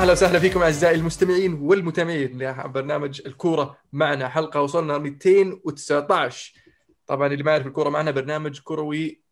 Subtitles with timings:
[0.00, 4.28] أهلا وسهلا فيكم أعزائي المستمعين والمتابعين لبرنامج الكورة معنا.
[4.28, 6.54] حلقة وصلنا 219
[7.06, 9.22] طبعا اللي ما يعرف الكورة معنا برنامج كروي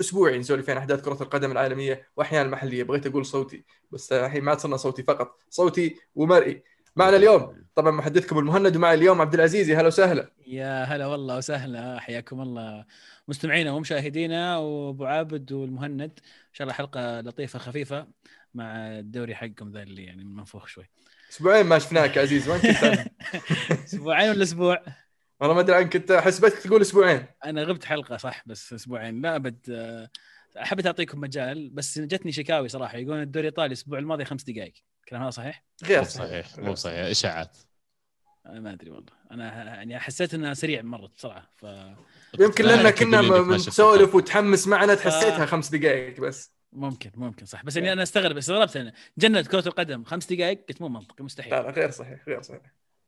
[0.00, 2.82] أسبوعي نسولف عن أحداث كرة القدم العالمية واحيانا المحلية.
[2.82, 6.62] بغيت أقول صوتي بس الحين ما صرنا صوتي فقط صوتي ومرئي.
[6.96, 9.70] معنا اليوم طبعا محدثكم المهند ومعي اليوم عبد العزيز.
[9.70, 10.30] يا هلا وسهلا.
[10.46, 12.00] يا هلا والله وسهلا.
[12.00, 12.84] حياكم الله.
[13.28, 16.20] مستمعينا ومشاهدينا وابو عابد والمهند.
[16.20, 18.06] إن شاء الله حلقة لطيفة خفيفة.
[18.54, 20.90] مع الدوري حقكم ذا اللي يعني منفوخ شوي.
[21.30, 23.06] أسبوعين ما شفناك يا عزيز وين كنت
[23.84, 24.82] أسبوعين ولا أسبوع؟
[25.40, 27.26] والله ما أدري عنك انت حسبتك تقول أسبوعين.
[27.44, 29.22] أنا غبت حلقة صح بس أسبوعين.
[29.22, 29.58] لا أبد
[30.56, 32.98] حبيت أعطيكم مجال بس جتني شكاوي صراحة.
[32.98, 34.74] يقولون الدوري الإيطالي الأسبوع الماضي خمس دقائق.
[35.00, 36.58] الكلام هذا صحيح؟ غير صحيح.
[36.58, 36.98] مو صحيح.
[36.98, 37.56] إشاعات.
[38.46, 39.12] أنا ما أدري والله.
[39.30, 41.66] أنا يعني حسيت إنها سريع مرت بسرعة ف
[42.40, 43.20] يمكن لأن كنا
[43.56, 46.59] نسولف وتحمس معنا تحسيتها خمس دقائق بس.
[46.72, 47.64] ممكن ممكن صح.
[47.64, 48.92] بس يعني أنا أستغرب استغربت أنا.
[49.18, 51.52] جنة كرة القدم خمس دقائق؟ قلت مو منطقي مستحيل.
[51.52, 52.60] لا لا غير صحيح غير صحيح.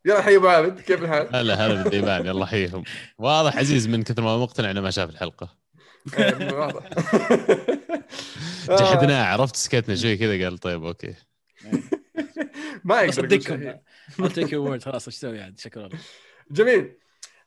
[0.05, 2.85] يلا حي ابو عابد كيف الحال؟ هلا هلا بالديبان يلا حيهم
[3.19, 5.57] واضح عزيز من كثر ما مقتنع إنه ما شاف الحلقة.
[6.19, 6.91] إيه، واضح.
[8.81, 11.15] جحدناه عرفت سكتنا شوي كذا قال طيب أوكي.
[12.85, 14.27] ما يقدر أصدقكم.
[14.29, 15.89] take word خلاص إيش تسوي عاد؟ شكرا.
[16.51, 16.97] جميل.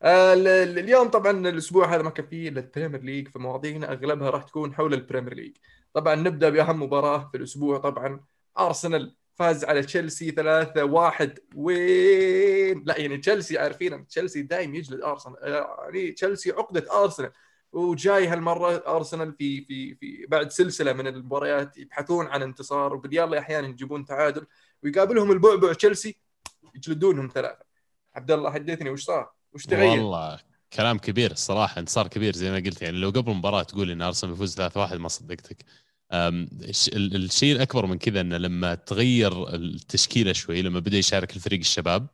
[0.04, 4.44] آه اليوم طبعا الأسبوع هذا ما كان فيه إلا ال Premier League فمواضيعنا أغلبها راح
[4.44, 5.58] تكون حول ال Premier League.
[5.96, 8.20] طبعا نبدأ بأهم مباراة في الأسبوع طبعا.
[8.60, 15.36] أرسنال فاز على تشيلسي 3 1 وين؟ لا يعني تشيلسي عارفين تشيلسي دايم يجلد أرسنال.
[15.44, 17.32] يعني تشيلسي عقدة أرسنال.
[17.72, 22.94] وجاي هالمرة أرسنال في في في بعد سلسلة من المباريات يبحثون عن انتصار.
[22.94, 24.46] وباليلا أحيانا يجيبون تعادل.
[24.84, 26.18] ويقابلهم البعبع تشيلسي
[26.76, 27.66] يجلدونهم ثلاثة.
[28.16, 30.40] عبد الله حدثني وش صار؟ وش تغير؟ والله
[30.74, 32.82] كلام كبير الصراحة انتصار كبير زي ما قلت.
[32.82, 35.58] يعني لو قبل المباراة تقول إن أرسنال بيفوز 3-1 ما صدقتك.
[36.12, 42.08] الشيء الاكبر من كذا إنه لما تغير التشكيله شوي لما بدأ يشارك الفريق الشباب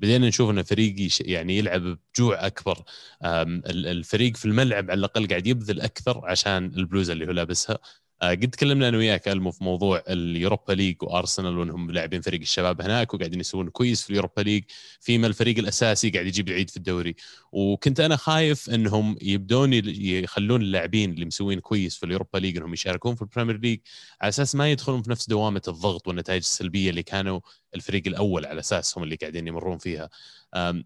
[0.00, 2.82] بدينا نشوف إن الفريق يعني يلعب بجوع أكبر.
[3.24, 7.78] الفريق في الملعب على الأقل قاعد يبذل أكثر عشان البلوزه اللي هو لابسها.
[8.22, 12.80] قد تكلمنا أنا وياك ألمو في موضوع ال Europa League وأرسنال وإنهم لاعبين فريق الشباب
[12.82, 14.64] هناك وقاعدين يسوون كويس في ال Europa League
[15.00, 17.14] فيما الفريق الأساسي قاعد يجيب العيد في الدوري.
[17.52, 22.72] وكنت أنا خايف إنهم يبدون يخلون اللاعبين اللي مسوين كويس في ال Europa League إنهم
[22.72, 23.80] يشاركون في ال Premier League
[24.20, 27.40] على أساس ما يدخلون في نفس دوامة الضغط والنتائج السلبية اللي كانوا
[27.74, 30.10] الفريق الأول على أساسهم اللي قاعدين يمرون فيها.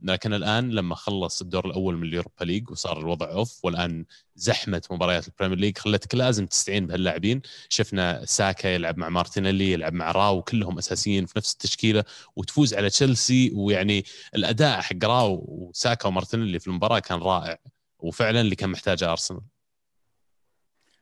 [0.02, 4.04] لكن الآن لما خلص الدور الأول من ال Europa League وصار الوضع off والآن
[4.36, 7.42] زحمة مباريات ال Premier League خلتك لازم تستعين بهاللاعبين.
[7.68, 12.04] شفنا ساكا يلعب مع مارتينيلي يلعب مع راو كلهم أساسيين في نفس التشكيلة
[12.36, 13.50] وتفوز على تشيلسي.
[13.54, 14.04] ويعني
[14.34, 17.58] الأداء حق راو وساكا ومارتينيلي في المباراة كان رائع
[17.98, 19.40] وفعلا اللي كان محتاجه أرسنال.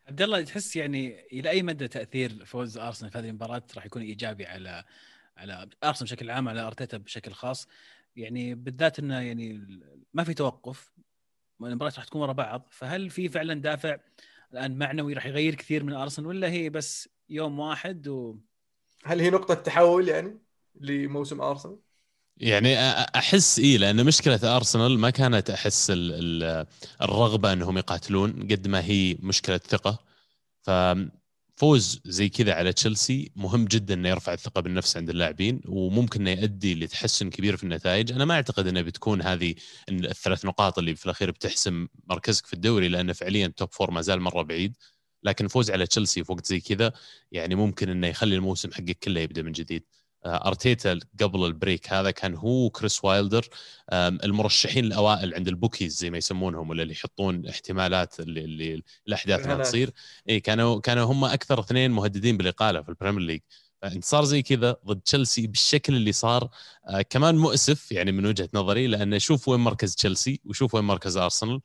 [0.09, 4.03] عبد الله تحس يعني إلى أي مدى تأثير فوز أرسنال في هذه المباراة راح يكون
[4.03, 4.85] إيجابي على
[5.37, 7.69] على ارسنال بشكل عام على أرتيتا بشكل خاص.
[8.17, 9.67] يعني بالذات إنه يعني
[10.15, 10.93] ما في توقف
[11.61, 12.67] المباريات راح تكون ورا بعض.
[12.71, 13.97] فهل في فعلا دافع
[14.53, 18.37] الآن معنوي راح يغير كثير من أرسنال ولا هي بس يوم واحد و
[19.05, 20.39] هل هي نقطة تحول يعني
[20.81, 21.79] لموسم أرسنال؟
[22.37, 22.77] يعني
[23.17, 25.93] أحس إيه لأن مشكلة أرسنال ما كانت أحس
[27.03, 30.05] الرغبة إنهم يقاتلون قد ما هي مشكلة ثقة.
[30.63, 30.71] ف
[31.57, 36.41] فوز زي كذا على تشيلسي مهم جدا إنه يرفع الثقة بالنفس عند اللاعبين وممكن إنه
[36.41, 39.55] يؤدي لتحسن كبير في النتائج، أنا ما أعتقد انها بتكون هذه
[39.91, 44.21] الثلاث نقاط اللي في الأخير بتحسم مركزك في الدوري لأنه فعليا top four ما زال
[44.21, 44.77] مرة بعيد،
[45.23, 46.93] لكن فوز على تشيلسي في وقت زي كذا
[47.33, 49.85] يعني ممكن إنه يخلي الموسم حقك كله يبدأ من جديد.
[50.25, 53.49] آه، أرتيتا قبل ال break هذا كان هو كريس وايلدر
[53.93, 59.47] المرشحين الأوائل عند ال bookies زي ما يسمونهم ولا اللي يحطون احتمالات اللي, اللي الأحداث
[59.47, 59.91] ما تصير.
[60.29, 63.41] إي كانوا كانوا هم أكثر اثنين مهددين بالاقاله في ال Premier League.
[63.83, 66.51] فانتصار زي كذا ضد تشيلسي بالشكل اللي صار
[66.89, 71.17] آه كمان مؤسف يعني من وجهة نظري لأن شوف وين مركز تشيلسي وشوف وين مركز
[71.17, 71.61] أرسنال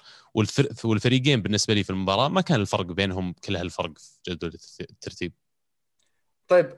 [0.83, 5.33] والفريقين بالنسبة لي في المباراة ما كان الفرق بينهم كل هالفرق في جدول الترتيب.
[6.49, 6.75] طيب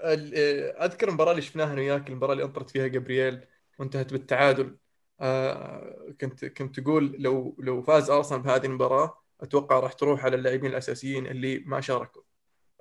[0.81, 3.45] أذكر المباراة اللي شفناها أنا وياك المباراة اللي انطرت فيها جابرييل
[3.79, 4.77] وانتهت بالتعادل.
[5.21, 10.71] آه كنت كنت تقول لو لو فاز أرسنال بهذه المباراة أتوقع راح تروح على اللاعبين
[10.71, 12.21] الأساسيين اللي ما شاركوا.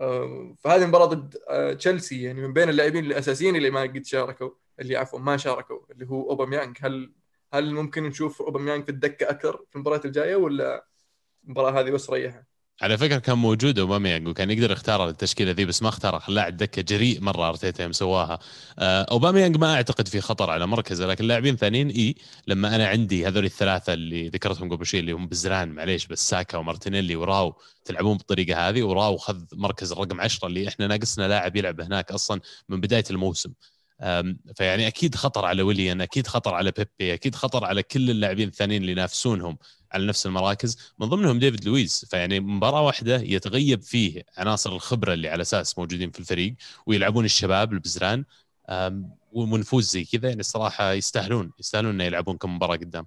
[0.00, 4.50] آه فهذه المباراة ضد آه تشيلسي يعني من بين اللاعبين الأساسيين اللي ما قد شاركوا
[4.81, 6.78] اللي عفوا ما شاركوا اللي هو أوباميانج.
[6.82, 7.14] هل
[7.54, 10.87] هل ممكن نشوف أوباميانج في الدكة أكثر في المباريات الجاية ولا
[11.44, 12.50] المباراة هذه بس ريحة؟
[12.82, 16.18] على فكرة كان موجود أوباميانج وكان يقدر يختار التشكيلة ذي بس ما اختارها.
[16.18, 18.38] خلاه على الدكة جريء مرة أرتيتا يوم سواها.
[18.78, 22.14] آه، أوباميانج ما أعتقد في خطر على مركزه لكن لاعبين ثانيين إي
[22.46, 26.58] لما أنا عندي هذول الثلاثة اللي ذكرتهم قبل شوي اللي هم بزران معليش بس ساكا
[26.58, 27.54] ومارتينيلي وراو
[27.84, 32.40] تلعبون بالطريقة هذه وراو خذ مركز الرقم 10 اللي إحنا ناقصنا لاعب يلعب هناك أصلا
[32.68, 33.52] من بداية الموسم.
[34.56, 38.82] فيعني أكيد خطر على ويليان أكيد خطر على بيبي أكيد خطر على كل اللاعبين الثانيين
[38.82, 39.58] اللي ينافسونهم.
[39.92, 45.28] على نفس المراكز من ضمنهم ديفيد لويس فيعني مباراة واحدة يتغيب فيه عناصر الخبرة اللي
[45.28, 46.54] على أساس موجودين في الفريق
[46.87, 48.25] ويلعبون الشباب البزران
[49.32, 50.28] ونفوز زي كذا.
[50.28, 53.06] يعني الصراحة يستاهلون يستاهلون إنه يلعبون كم مباراة قدام.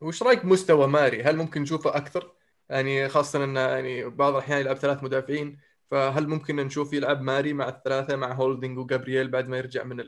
[0.00, 2.32] وش رأيك بمستوى ماري؟ هل ممكن نشوفه أكثر؟
[2.70, 5.58] يعني خاصة إنه يعني بعض الأحيان يلعب ثلاث مدافعين
[5.90, 10.04] فهل ممكن نشوف يلعب ماري مع الثلاثة مع هولدنج وجابرييل بعد ما يرجع من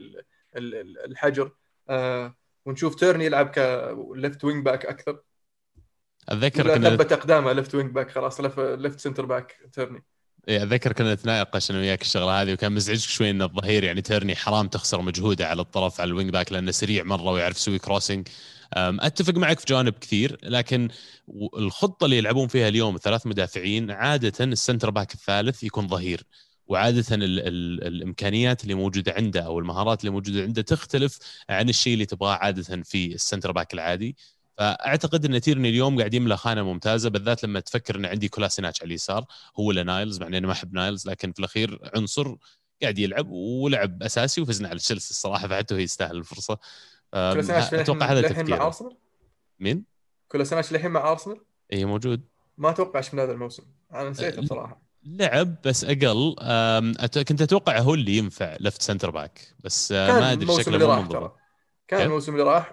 [1.07, 1.53] الحجر؟
[1.89, 2.37] آه
[2.67, 5.23] ونشوف تيرني يلعب ك left wing back أكثر.
[6.29, 10.05] أتذكر كنا ثبت أقدامه left wing back خلاص left center back تيرني
[10.49, 14.37] اي أتذكر كنا نتناقش أنا وياك الشغلة هذه وكان مزعجك شوي إن الظهير يعني تيرني
[14.37, 18.29] حرام تخسر مجهوده على الطرف على ال wing back لأنه سريع مرة ويعرف يسوي crossing
[18.77, 20.89] أتفق معك في جوانب كثير لكن
[21.57, 26.23] الخطة اللي يلعبون فيها اليوم ثلاث مدافعين عادة ال center back الثالث يكون ظهير
[26.67, 31.19] وعادة ال ال الإمكانيات اللي موجودة عنده أو المهارات اللي موجودة عنده تختلف
[31.51, 34.17] عن الشيء اللي تبغاه عادة في ال center back العادي.
[34.59, 38.89] فأعتقد إن تيرني اليوم قاعد يملى خانة ممتازة بالذات لما تفكر إن عندي كولاسيناتش على
[38.89, 39.25] اليسار.
[39.59, 42.37] هو ولا نايلز مع إني ما أحب نايلز لكن في الأخير عنصر
[42.83, 46.59] قاعد يلعب ولعب أساسي وفزنا على تشيلسي الصراحة فحتى هو يستاهل الفرصة.
[47.15, 48.71] أتوقع هذا التفكير
[49.61, 49.85] مين؟
[50.29, 51.41] كولاسيناتش للحين مع أرسنال؟
[51.73, 52.23] اي موجود.
[52.59, 53.63] ما اتوقعش من هذا الموسم.
[53.95, 54.83] أنا نسيته بصراحة.
[55.05, 56.35] لعب بس أقل.
[57.29, 61.37] كنت أتوقع هو اللي ينفع left center back بس ما أدري شكله مو منضبط
[61.89, 62.73] كان الموسم اللي راح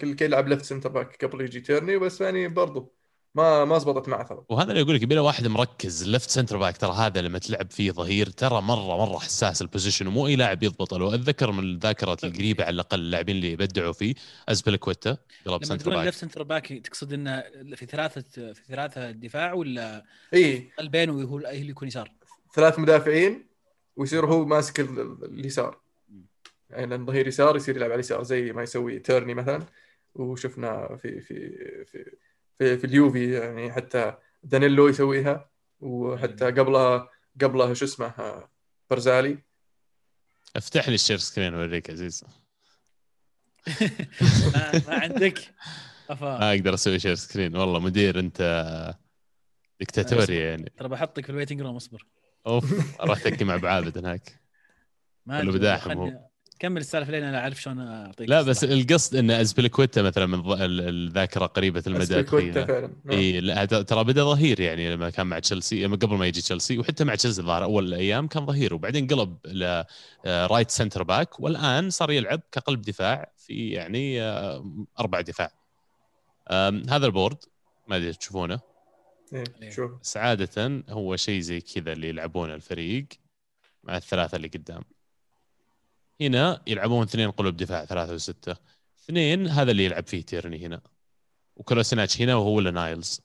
[0.00, 2.98] كل كي يلعب left center back قبل يجي تيرني بس يعني برضو
[3.34, 6.76] ما ما زبطت معه ترى وهذا اللي أقول لك يبي واحد مركز left center back
[6.76, 10.62] ترى هذا لما تلعب فيه ظهير ترى مرة مرة حساس ال position ومو أي لاعب
[10.62, 10.94] يضبط.
[10.94, 14.14] له أتذكر من الذاكرة القريبة على الأقل اللاعبين اللي بدعوا فيه
[14.48, 15.16] أزبلكويتا
[15.46, 17.44] قلب center back left center باك تقصد إنه
[17.76, 20.04] في ثلاثة في ثلاثة دفاع ولا
[20.34, 20.70] إي.
[20.78, 22.12] قلبين وهو اللي يكون يسار؟
[22.54, 23.46] ثلاث مدافعين
[23.96, 24.80] ويصير هو ماسك
[25.22, 25.87] اليسار.
[26.70, 29.66] يعني لأن ظهير يسار يصير يلعب على اليسار زي ما يسوي تيرني مثلا.
[30.14, 31.50] وشفنا في في
[31.84, 32.16] في
[32.58, 35.50] في, في اليوفي يعني حتى دانيلو يسويها.
[35.80, 37.10] وحتى قبلها
[37.42, 38.48] قبلها شو اسمه
[38.90, 39.38] برزالي.
[40.56, 42.24] افتح لي ال share screen اوريك عزيز.
[44.86, 45.54] ما عندك؟
[46.10, 47.56] ما أقدر أسوي share screen.
[47.56, 48.94] والله مدير أنت
[49.80, 50.72] دكتاتوري يعني.
[50.76, 52.06] ترى بحطك في ال waiting room أصبر.
[52.46, 54.40] أوف راح تكي مع بعابد هناك.
[55.26, 56.27] ما بداحم هو
[56.58, 61.46] كمل السالفة لين أنا أعرف شلون أعطيك لا بس القصد إن ازبلكويتا مثلا من الذاكرة
[61.46, 66.26] قريبة المدى ازبلكويتا فعلا إي ترى بدأ ظهير يعني لما كان مع تشيلسي قبل ما
[66.26, 69.36] يجي تشيلسي وحتى مع تشيلسي الظاهر أول الأيام كان ظهير وبعدين قلب
[70.24, 75.50] ل right center back والآن صار يلعب كقلب دفاع في يعني آه، أربع دفاع.
[76.90, 77.38] هذا ال board
[77.88, 78.60] ما أدري تشوفونه.
[79.32, 79.90] إيه شوف.
[80.02, 83.06] بس عاده هو شيء زي كذا اللي يلعبونه الفريق
[83.84, 84.82] مع الثلاثة اللي قدام.
[86.20, 88.56] هنا يلعبون اثنين قلوب دفاع ثلاثة وستة.
[89.04, 90.80] اثنين هذا اللي يلعب فيه تيرني هنا.
[91.56, 93.20] وكولوسيناتش هنا وهو نايلز.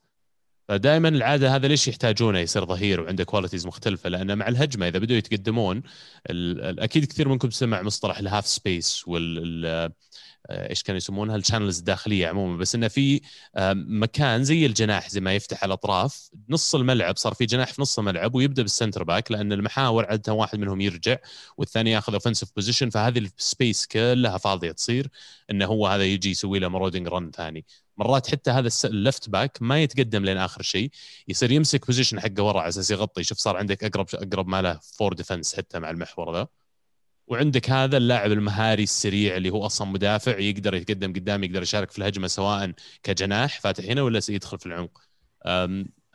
[0.68, 5.16] فدائما العادة هذا ليش يحتاجونه يصير ظهير وعنده qualities مختلفة؟ لأن مع الهجمة إذا بدوا
[5.16, 5.82] يتقدمون
[6.60, 9.92] أكيد كثير منكم سمع مصطلح ال half space وال
[10.50, 12.56] إيش كانوا يسمونها ال channels الداخلية عموما.
[12.56, 13.20] بس إنه في
[13.56, 17.98] آه، مكان زي الجناح زي ما يفتح الأطراف نص الملعب صار في جناح في نص
[17.98, 21.16] الملعب ويبدأ بال center back لأن المحاور عادة واحد منهم يرجع
[21.58, 25.08] والثاني ياخذ offensive position فهذه ال space كلها فاضية تصير
[25.50, 27.64] إنه هو هذا يجي يسوي له marauding run ثاني.
[27.96, 30.90] مرات حتى هذا ال left back ما يتقدم لين آخر شيء
[31.28, 33.24] يصير يمسك position حقه ورا على أساس يغطي.
[33.24, 36.63] شوف صار عندك أقرب أقرب ما له four defense حتى مع المحور ذا.
[37.26, 41.98] وعندك هذا اللاعب المهاري السريع اللي هو أصلا مدافع يقدر يتقدم قدام يقدر يشارك في
[41.98, 45.00] الهجمة سواء كجناح فاتح هنا ولا يدخل في العمق؟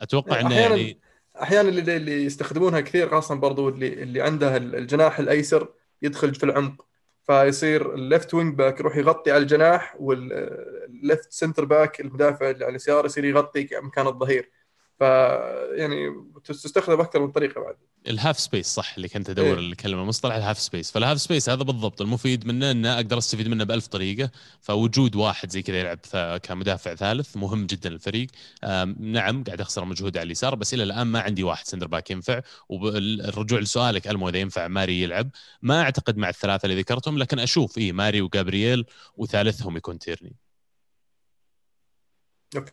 [0.00, 1.00] أتوقع إنه يعني
[1.42, 5.68] أحيانا اللي, اللي يستخدمونها كثير خاصة برضو اللي اللي عنده الجناح الأيسر
[6.02, 6.86] يدخل في العمق.
[7.26, 12.64] فيصير ال left wing back يروح يغطي على الجناح وال left center back المدافع اللي
[12.64, 14.50] على اليسار يصير يغطي مكان الظهير.
[14.98, 15.00] ف
[15.72, 17.76] يعني تستخدم باكثر من طريقة بعد.
[18.06, 21.20] ال half space صح اللي كنت ادور إيه؟ الكلمة مصطلح ال half space فال half
[21.20, 24.30] space هذا بالضبط المفيد منه إنه أقدر أستفيد منه بألف طريقة
[24.60, 25.98] فوجود واحد زي كذا يلعب
[26.42, 28.28] كمدافع ثالث مهم جدا للفريق.
[28.98, 32.40] نعم قاعد أخسر مجهود على اليسار بس إلى الآن ما عندي واحد center back ينفع.
[32.68, 35.30] والرجوع لسؤالك المو اذا ينفع ماري يلعب؟
[35.62, 38.84] ما أعتقد مع الثلاثة اللي ذكرتهم لكن أشوف اي ماري وجابرييل
[39.16, 40.36] وثالثهم يكون تيرني.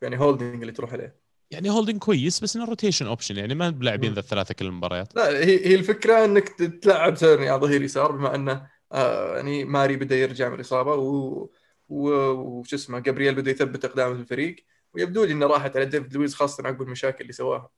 [0.01, 1.26] يعني هولدنج اللي تروح عليه.
[1.51, 5.15] يعني هولدنج كويس بس إنه rotation option يعني ما بلاعبين ذا الثلاثة كل المباريات.
[5.15, 6.49] لا هي هي الفكرة إنك
[6.81, 11.49] تلعب تيرني على ظهير يسار بما إنه آه يعني ماري بدا يرجع من الإصابة و
[11.89, 14.55] وش اسمه جابرييل بدا يثبت إقدامه في الفريق
[14.93, 17.69] ويبدو لي إنه راحت على ديفيد لويز خاصة عقب المشاكل اللي سواها.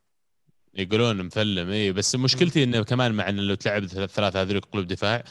[0.74, 5.24] يقولون مفلم اي بس مشكلتي إنه كمان مع إنه لو تلعب الثلاثه هذول قلوب دفاع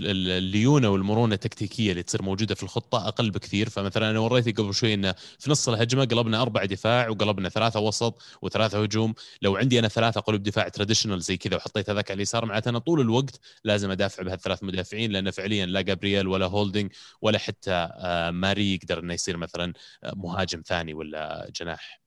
[0.00, 3.68] الليونة والمرونة التكتيكية اللي تصير موجودة في الخطة أقل بكثير.
[3.68, 8.22] فمثلا أنا وريتي قبل شوي إنه في نص الهجمة قلبنا اربعه دفاع وقلبنا ثلاثة وسط
[8.42, 9.14] وثلاثة هجوم.
[9.42, 12.78] لو عندي أنا ثلاثة قلوب دفاع traditional زي كذا وحطيت هذاك على اليسار معناته أنا
[12.78, 16.92] طول الوقت لازم أدافع بهالثلاث مدافعين لأنه فعليا لا جابرييل ولا هولدنج
[17.22, 19.72] ولا حتى آه، ماري يقدر إنه يصير مثلا
[20.04, 22.00] آه، مهاجم ثاني ولا جناح.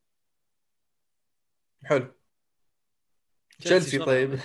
[1.84, 2.21] حلو.
[3.62, 4.36] تشيلسي طيب.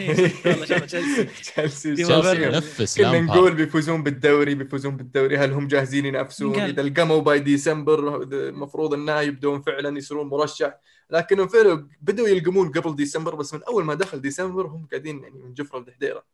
[1.41, 1.93] تشيلسي.
[2.57, 5.37] نفس كنا نقول بيفوزون بالدوري بيفوزون بالدوري.
[5.37, 10.81] هل هم جاهزين ينافسون؟ إذا القموا by December المفروض انه يبدون فعلا يصيرون مرشح.
[11.11, 15.39] لكنهم فعلا بدوا يلقمون قبل ديسمبر بس من أول ما دخل ديسمبر هم قاعدين يعني
[15.39, 16.25] من حفرة لدحديرة.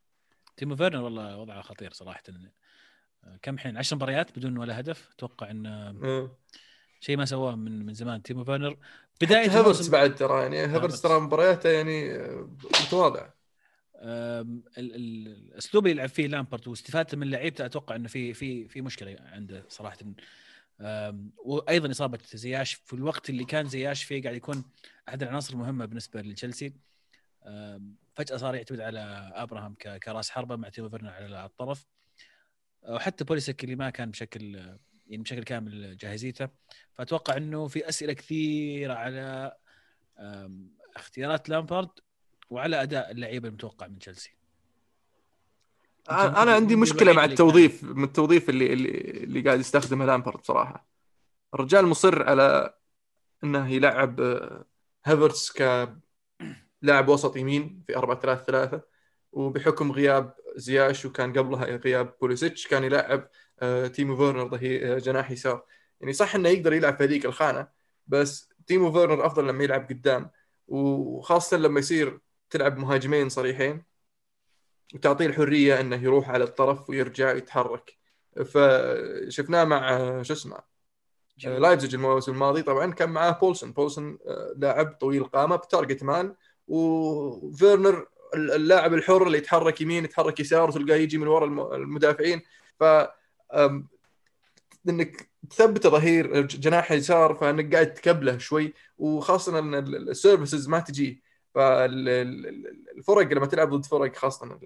[0.56, 2.22] تيمو فيرنر والله وضعه خطير صراحة.
[3.42, 5.10] كم حين؟ 10 مباريات بدون ولا هدف.
[5.16, 6.30] أتوقع انه
[7.00, 8.76] شيء ما سواه من من زمان تيمو فيرنر.
[9.20, 12.18] بداية هافرتس بعد ترى يعني هافرتس ترى مبارياته يعني
[12.86, 13.34] متواضعة.
[14.78, 19.64] الاسلوب اللي يلعب فيه لامبارد واستفادته من لعيبته أتوقع إنه في في في مشكلة عنده
[19.68, 19.98] صراحة.
[21.36, 24.64] وأيضا إصابة زياش في الوقت اللي كان زياش فيه قاعد يكون
[25.08, 26.72] أحد العناصر المهمة بالنسبة لتشيلسي.
[28.14, 31.86] فجأة صار يعتمد على أبراهام كرأس حربة مع تيمو فيرنر على الطرف.
[32.88, 34.76] وحتى بوليسيتش اللي ما كان بشكل
[35.12, 36.48] يعني بشكل كامل جاهزيته.
[36.92, 39.52] فأتوقع إنه في أسئلة كثيره على
[40.96, 41.88] اختيارات لامبارد
[42.50, 44.34] وعلى أداء اللعيبة المتوقع من تشيلسي.
[46.10, 50.86] أنا عندي مشكلة مع التوظيف من التوظيف اللي اللي اللي قاعد يستخدمه لامبارد بصراحه
[51.54, 52.74] الرجال مصر على
[53.44, 54.64] إنه يلعب آه،
[55.04, 58.80] هافرتس كلاعب وسط يمين في 4 3 3
[59.32, 63.30] وبحكم غياب زياش وكان قبلها غياب بوليسيتش كان يلعب آه،
[63.94, 65.64] تيمو فيرنر هي آه، جناح يسار.
[66.00, 67.68] يعني صح إنه يقدر يلعب في هذيك الخانة
[68.06, 70.30] بس تيمو فيرنر أفضل لما يلعب قدام
[70.68, 73.84] وخاصة لما يصير تلعب مهاجمين صريحين
[74.94, 77.98] وتعطيه الحرية إنه يروح على الطرف ويرجع يتحرك.
[78.44, 80.58] فشفناه مع آه، شو اسمه
[81.44, 82.62] لايبزيج الموسم الماضي.
[82.62, 83.72] طبعا كان معاه بولسون.
[83.72, 84.18] بولسون
[84.56, 86.34] لاعب طويل قامة ب target man
[86.68, 92.42] وفيرنر اللاعب الحر اللي يتحرك يمين يتحرك يسار وتلقاه يجي من وراء المدافعين.
[92.80, 92.84] ف
[94.88, 101.22] إنك تثبت ظهير جناح يسار فإنك قاعد تكبله شوي وخاصة إن ال services ما تجي.
[101.54, 104.58] فالفرق لما تلعب ضد فرق خاصة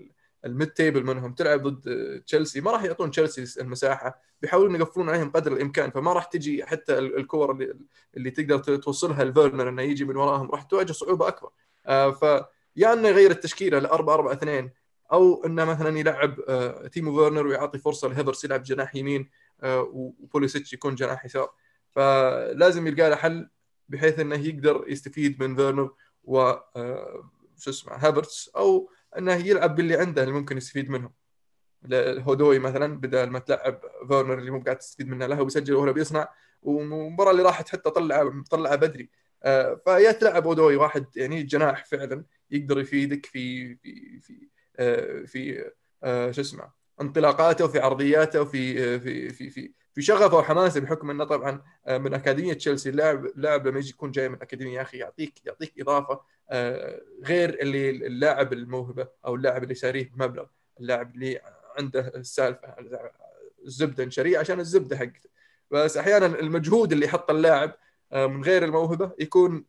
[0.45, 4.21] ال mid table منهم تلعب ضد تشيلسي ما راح يعطون تشيلسي المساحة.
[4.43, 7.75] بيحاولون يقفلون عليهم قدر الإمكان فما راح تجي حتى الكور اللي,
[8.17, 11.51] اللي تقدر توصلها لفيرنر إنه يجي من وراهم راح تواجه صعوبة أكبر.
[11.87, 12.45] آه، ف
[12.77, 14.71] يا إنه يغير التشكيلة ل 4 4 2
[15.13, 19.31] أو إنه مثلا يلعب آه، تيمو فيرنر ويعطي فرصة لهافرتس يلعب جناح يمين
[19.63, 21.51] آه، وبوليسيتش يكون جناح يسار.
[21.91, 23.49] فلازم يلقى له حل
[23.89, 25.95] بحيث إنه يقدر يستفيد من فيرنر
[26.25, 26.39] و
[26.77, 31.13] آه، شو اسمه هافرتس أو إنه يلعب باللي عنده اللي ممكن يستفيد منهم.
[31.95, 36.29] أودوي مثلا بدل ما تلعب فيرنر اللي مو قاعد تستفيد منه له وبيسجل وهو بيصنع
[36.63, 39.11] والمباراة اللي راحت حتى طلع طلعه بدري.
[39.85, 44.49] فيا تلعب أودوي واحد يعني جناح فعلا يقدر يفيدك في في في
[45.27, 45.71] في
[46.03, 51.11] آه، شو اسمه انطلاقاته وفي عرضياته وفي آه، في في في في شغفه وحماسه بحكم
[51.11, 52.89] إنه طبعا من أكاديمية تشيلسي.
[52.89, 56.21] اللاعب اللاعب لما يجي يكون جاي من أكاديمية يا أخي يعطيك يعطيك إضافة
[57.25, 60.47] غير اللي اللاعب الموهبة أو اللاعب اللي شاريه بمبلغ.
[60.81, 61.41] اللاعب اللي
[61.79, 62.77] عنده السالفة
[63.67, 65.31] الزبدة نشريه عشان الزبدة حقته.
[65.71, 67.77] بس أحيانا المجهود اللي يحطه اللاعب
[68.13, 69.65] من غير الموهبة يكون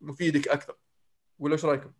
[0.00, 0.76] مفيدك أكثر.
[1.38, 1.92] ولا إيش رأيكم؟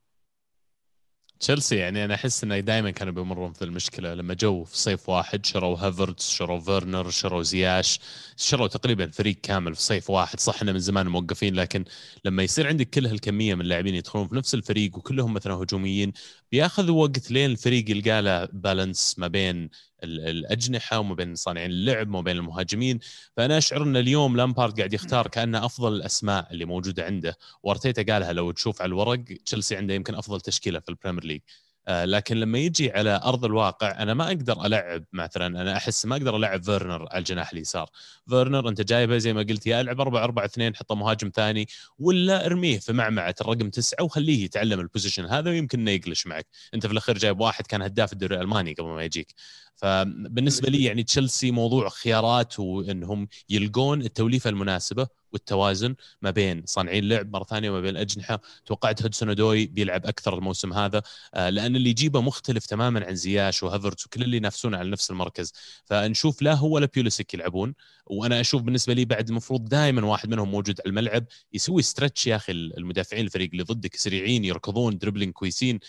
[1.40, 5.46] تشيلسي يعني أنا أحس إنه دائما كانوا بيمرون في المشكلة لما جو في صيف واحد
[5.46, 8.00] شروا هافرتس شروا فيرنر شروا زياش
[8.36, 10.40] شروا تقريبا فريق كامل في صيف واحد.
[10.40, 11.84] صح إنه من زمان موقفين لكن
[12.24, 16.12] لما يصير عندك كل هالكمية من اللاعبين يدخلون في نفس الفريق وكلهم مثلا هجوميين
[16.52, 19.70] بياخذ وقت لين الفريق يلقى له balance ما بين
[20.04, 22.98] الأجنحة وما بين صانعين اللعب وما بين المهاجمين.
[23.36, 27.36] فأنا أشعر أن اليوم لامبارد قاعد يختار كانه أفضل الأسماء اللي موجودة عنده.
[27.62, 31.40] وأرتيتا قالها لو تشوف على الورق تشيلسي عنده يمكن أفضل تشكيلة في البريمير ليج.
[31.88, 36.16] آه، لكن لما يجي على أرض الواقع أنا ما أقدر ألعب مثلا أنا أحس ما
[36.16, 37.90] أقدر ألعب فيرنر على الجناح اليسار.
[38.28, 41.66] فيرنر أنت جايبه زي ما قلت يا ألعب 4 4 2 حطه مهاجم ثاني
[41.98, 46.46] ولا أرميه في معمعة الرقم تسعة وخليه يتعلم ال position هذا ويمكن إنه يclutch معك.
[46.74, 49.34] أنت في الأخير جايب واحد كان هداف الدوري الألماني قبل ما يجيك.
[49.76, 57.32] فبالنسبة لي يعني تشيلسي موضوع خيارات وإنهم يلقون التوليفة المناسبة والتوازن ما بين صانعين لعب
[57.32, 61.02] مرة ثانية وما بين الاجنحه توقعت هودسون أودوي بيلعب أكثر الموسم هذا
[61.34, 65.52] آه، لأن اللي يجيبه مختلف تماما عن زياش وهافرتس وكل اللي ينافسون على نفس المركز.
[65.84, 67.74] فنشوف لا هو ولا بيوليسيك يلعبون
[68.06, 72.36] وأنا أشوف بالنسبة لي بعد المفروض دائما واحد منهم موجود على الملعب يسوي stretch يا
[72.36, 75.80] أخي المدافعين الفريق اللي ضدك سريعين يركضون dribbling كويسين.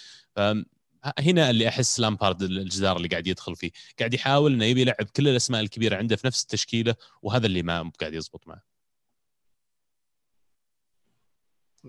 [1.20, 3.72] هنا اللي أحس لامبارد الجدار اللي قاعد يدخل فيه.
[4.00, 7.92] قاعد يحاول إنه يبي يلعب كل الأسماء الكبيرة عنده في نفس التشكيلة وهذا اللي ما
[8.00, 8.62] قاعد يزبط معه.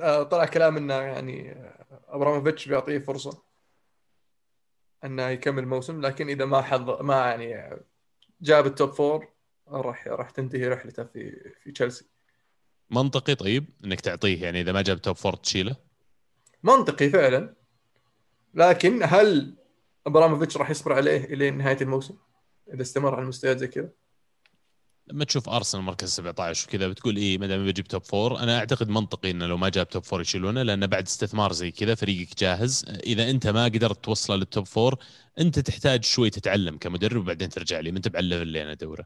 [0.01, 1.57] آه، طلع كلام إنه يعني
[2.09, 3.43] أبراموفيتش بيعطيه فرصة
[5.05, 7.77] إنه يكمل الموسم لكن إذا ما حظ ما يعني
[8.41, 9.29] جاب ال top four
[9.69, 12.05] راح راح تنتهي رحلته في في تشيلسي.
[12.91, 15.77] منطقي طيب إنك تعطيه يعني إذا ما جاب top four تشيله؟
[16.63, 17.58] منطقي فعلا.
[18.55, 19.55] لكن هل
[20.07, 22.15] أبراموفيتش راح يصبر عليه إلى نهاية الموسم؟
[22.75, 23.89] إذا استمر على المستويات زي كذا؟
[25.07, 28.89] لما تشوف أرسنال مركز 17 وكذا بتقول إيه ما دام بيجيب top four أنا أعتقد
[28.89, 32.85] منطقي إنه لو ما جاب top four يشيلونه لأن بعد استثمار زي كذا فريقك جاهز.
[32.89, 34.97] إذا أنت ما قدرت توصله لل top four
[35.39, 37.91] أنت تحتاج شوي تتعلم كمدرب وبعدين ترجع لي.
[37.91, 39.05] ما أنت بعلم اللي أنا دوره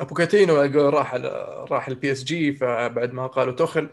[0.00, 0.56] بوكيتينو
[0.88, 1.14] راح
[1.70, 3.88] راح البي اس جي فبعد ما قالوا توخيل.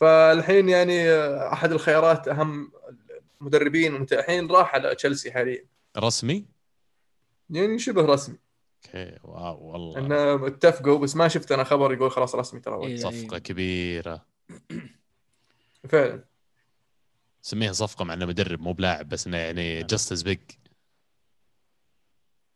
[0.00, 1.12] فالحين يعني
[1.52, 2.72] أحد الخيارات أهم
[3.40, 5.66] مدربين ومتاحين راح على تشيلسي حاليا.
[5.96, 6.46] رسمي؟
[7.50, 8.38] يعني شبه رسمي.
[8.86, 9.98] okay wow والله.
[9.98, 14.26] إنه اتفقوا بس ما شفت أنا خبر يقول خلاص رسمي ترى إيه صفقة كبيرة.
[15.88, 16.24] فعلا.
[17.42, 20.40] سميها صفقة مع إنه مدرب مو بلاعب بس إنه يعني just as big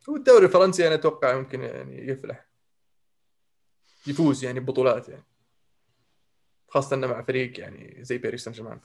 [0.09, 2.49] هو الدوري الفرنسي أنا أتوقع يمكن يعني يفلح.
[4.07, 5.25] يفوز يعني ببطولات يعني.
[6.69, 8.81] خاصة إنه مع فريق يعني زي باريس سان جيرمان.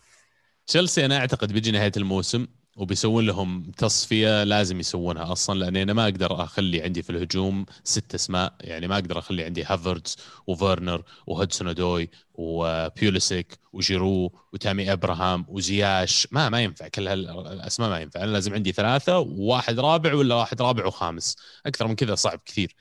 [0.68, 6.04] تشيلسي أنا أعتقد بيجي نهاية الموسم وبيسوون لهم تصفية لازم يسوونها أصلا لأني أنا ما
[6.04, 10.18] أقدر أخلي عندي في الهجوم ست أسماء يعني ما أقدر أخلي عندي هافرتس
[10.48, 16.28] وفيرنر وهودسون دوي وبيوليسيك وجيرو وتامي إبراهام وزياش.
[16.32, 18.24] ما ما ينفع كل هالأسماء ما ينفع.
[18.24, 21.36] أنا لازم عندي ثلاثة وواحد رابع ولا واحد رابع وخامس.
[21.66, 22.76] أكثر من كذا صعب كثير.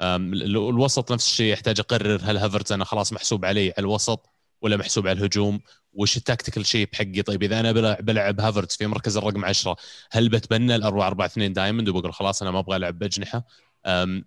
[0.00, 4.31] الوسط نفس الشيء يحتاج أقرر هل هافرتس أنا خلاص محسوب علي على الوسط
[4.62, 5.60] ولا محسوب على الهجوم
[5.92, 9.76] وش ال tactical shape حقي؟ طيب إذا أنا بلعب, هافرتس في مركز الرقم 10
[10.12, 13.44] هل بتبنى ال 4 4 2 diamond وبقول خلاص أنا ما أبغى ألعب بأجنحة؟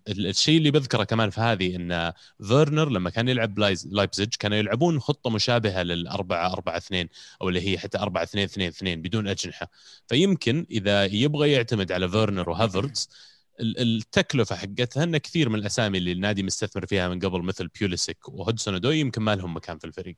[0.10, 2.13] الشيء اللي بذكره كمان في هذه إن
[2.48, 7.10] فيرنر لما كان يلعب لايبزيج كانوا يلعبون خطة مشابهة للأربعة أربعة اثنين
[7.41, 9.69] أو اللي هي حتى أربعة اثنين اثنين اثنين بدون أجنحة.
[10.08, 13.10] فيمكن إذا يبغى يعتمد على فيرنر وهافرتس
[13.60, 18.76] التكلفة حقتها ان كثير من الأسامي اللي النادي مستثمر فيها من قبل مثل بيوليسيك وهودسون
[18.76, 20.15] أودوي يمكن ما لهم مكان في الفريق.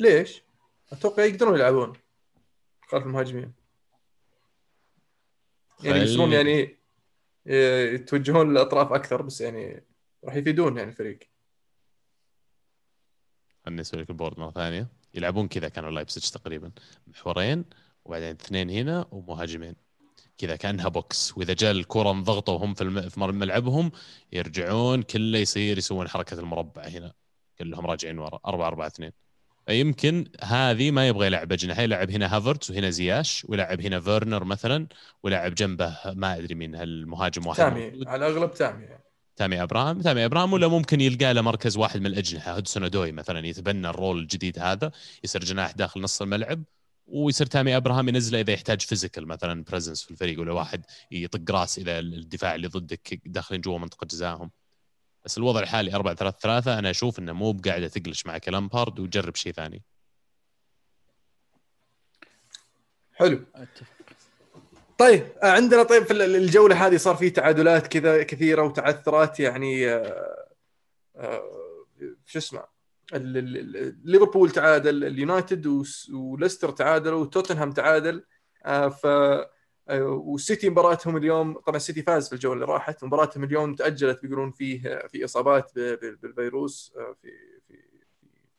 [0.00, 0.42] ليش؟
[0.92, 1.92] أتوقع يقدرون يلعبون
[2.88, 3.52] خلف المهاجمين.
[5.84, 6.78] يعني يصيرون يعني
[7.94, 9.84] يتوجهون للاطراف أكثر بس يعني
[10.24, 11.18] راح يفيدون يعني الفريق.
[13.64, 14.88] خليني أسوي لك ال board مرة ثانية.
[15.14, 16.72] يلعبون كذا كانوا لايبزيج تقريبا.
[17.06, 17.64] محورين.
[18.08, 19.74] وبعدين اثنين هنا ومهاجمين.
[20.38, 23.92] كذا كأنها box وإذا جاء الكرة انضغطوا وهم في ملعبهم
[24.32, 27.12] يرجعون كله يصير يسوون حركة المربع هنا.
[27.58, 28.40] كلهم راجعين ورا.
[28.46, 29.12] 4 4 2
[29.66, 34.86] فيمكن هذه ما يبغى يلعب اجنحه يلعب هنا هافرتس وهنا زياش ويلعب هنا فيرنر مثلا
[35.22, 38.08] ويلعب جنبه ما أدري مين هالمهاجم واحد تامي موجود.
[38.08, 38.84] على الأغلب تامي.
[38.84, 39.04] يعني.
[39.36, 42.52] تامي ابراهام تامي ابراهام ولا ممكن يلقى له مركز واحد من الأجنحة.
[42.56, 44.90] هودسون دوي مثلا يتبنى ال role الجديد هذا
[45.24, 46.62] يصير جناح داخل نص الملعب.
[47.08, 51.78] ويصير تامي أبراهام ينزله إذا يحتاج physical مثلا presence في الفريق ولا واحد يطق راس
[51.78, 54.50] اذا الدفاع اللي ضدك داخلين جوا منطقة جزائهم.
[55.24, 59.36] بس الوضع الحالي 4 3 3 أنا أشوف إنه مو بقاعده تقلش مع كلامبارد وجرب
[59.36, 59.82] شيء ثاني.
[63.14, 63.44] حلو.
[64.98, 70.46] طيب عندنا طيب في الجولة هذه صار في تعادلات كذا كثيرة وتعثرات يعني آه،
[71.16, 71.42] آه،
[72.26, 72.77] شو اسمه؟
[73.12, 75.82] ليفربول تعادل اليونايتد
[76.14, 78.24] وليستر تعادلوا وتوتنهام تعادل
[78.66, 79.06] آه، ف
[80.00, 85.06] والسيتي مباراتهم اليوم طبعا السيتي فاز في الجولة اللي راحت مباراتهم اليوم تأجلت بيقولون فيه
[85.08, 87.30] في إصابات بالفيروس في
[87.68, 87.82] في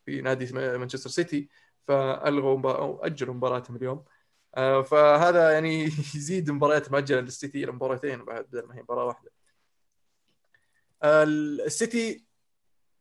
[0.06, 1.48] في نادي مانشستر سيتي
[1.88, 4.04] فألغوا أو أجلوا مباراتهم اليوم
[4.56, 5.84] آه، فهذا يعني
[6.16, 9.30] يزيد مباريات مؤجله للسيتي إلى مباراتين بعد بدل ما هي مباراة واحدة.
[11.02, 12.24] آه، السيتي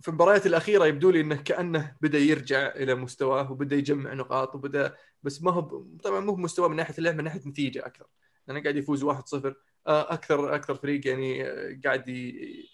[0.01, 4.95] في المباريات الأخيرة يبدو لي إنه كأنه بدأ يرجع إلى مستواه وبدأ يجمع نقاط وبدأ
[5.23, 8.07] بس ما هو طبعا مو بمستواه من ناحية اللعب من ناحية نتيجة أكثر.
[8.47, 9.55] لأنه قاعد يفوز 1-0
[9.88, 11.43] آه، أكثر أكثر فريق يعني
[11.85, 12.69] قاعد يعني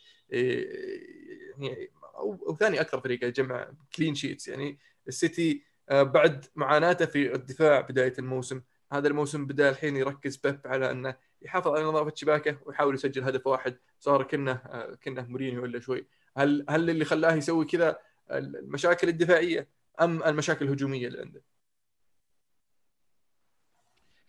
[2.15, 8.13] أو ثاني أكثر فريق يجمع clean sheets يعني السيتي آه، بعد معاناته في الدفاع بداية
[8.19, 8.61] الموسم
[8.91, 13.47] هذا الموسم بدأ الحين يركز بيب على إنه يحافظ على نظافة شباكه ويحاول يسجل هدف
[13.47, 13.77] واحد.
[13.99, 16.07] صار كنه آه، كنه مورينيو ولا شوي.
[16.37, 17.99] هل هل اللي خلاه يسوي كذا
[18.31, 19.67] المشاكل الدفاعية
[20.01, 21.41] أم المشاكل الهجومية اللي عنده؟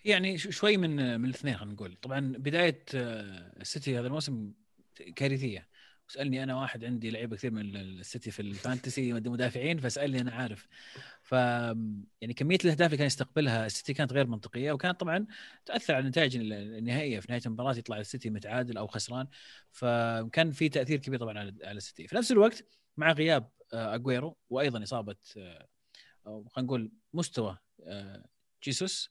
[0.05, 4.53] يعني شوي من من الاثنين خلينا نقول طبعا بداية آه، السيتي هذا الموسم
[5.16, 5.69] كارثية
[6.11, 10.66] اسالني أنا واحد عندي لعيبة كثير من السيتي في ال fantasy مدافعين فاسالني أنا عارف.
[11.23, 15.27] ف يعني كمية الأهداف اللي كان يستقبلها السيتي كانت غير منطقية وكانت طبعا
[15.66, 17.21] تأثر على النتائج النهائية.
[17.21, 19.27] في نهاية المباراة يطلع السيتي متعادل أو خسران
[19.73, 22.09] فكان في تأثير كبير طبعا على على السيتي.
[22.09, 22.64] في نفس الوقت
[22.97, 25.16] مع غياب اجويرو وأيضا إصابة
[26.27, 27.59] أو خلينا نقول مستوى
[28.64, 29.11] جيسوس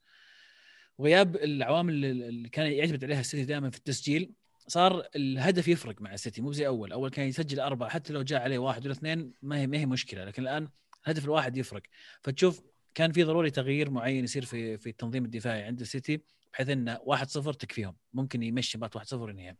[0.98, 4.34] وغياب العوامل اللي كان يعتمد عليها السيتي دائما في التسجيل.
[4.68, 6.92] صار الهدف يفرق مع السيتي مو زي أول.
[6.92, 9.86] أول كان يسجل أربعة حتى لو جاء عليه واحد ولا اثنين ما هي ما هي
[9.86, 10.68] مشكلة لكن الآن
[11.06, 11.82] الهدف الواحد يفرق.
[12.22, 12.62] فتشوف
[12.94, 16.22] كان في ضروري تغيير معين يصير في في التنظيم الدفاعي عند السيتي
[16.54, 17.96] بحيث انه 1-0 تكفيهم.
[18.14, 19.58] ممكن يمشي مباراه 1-0 ينهيها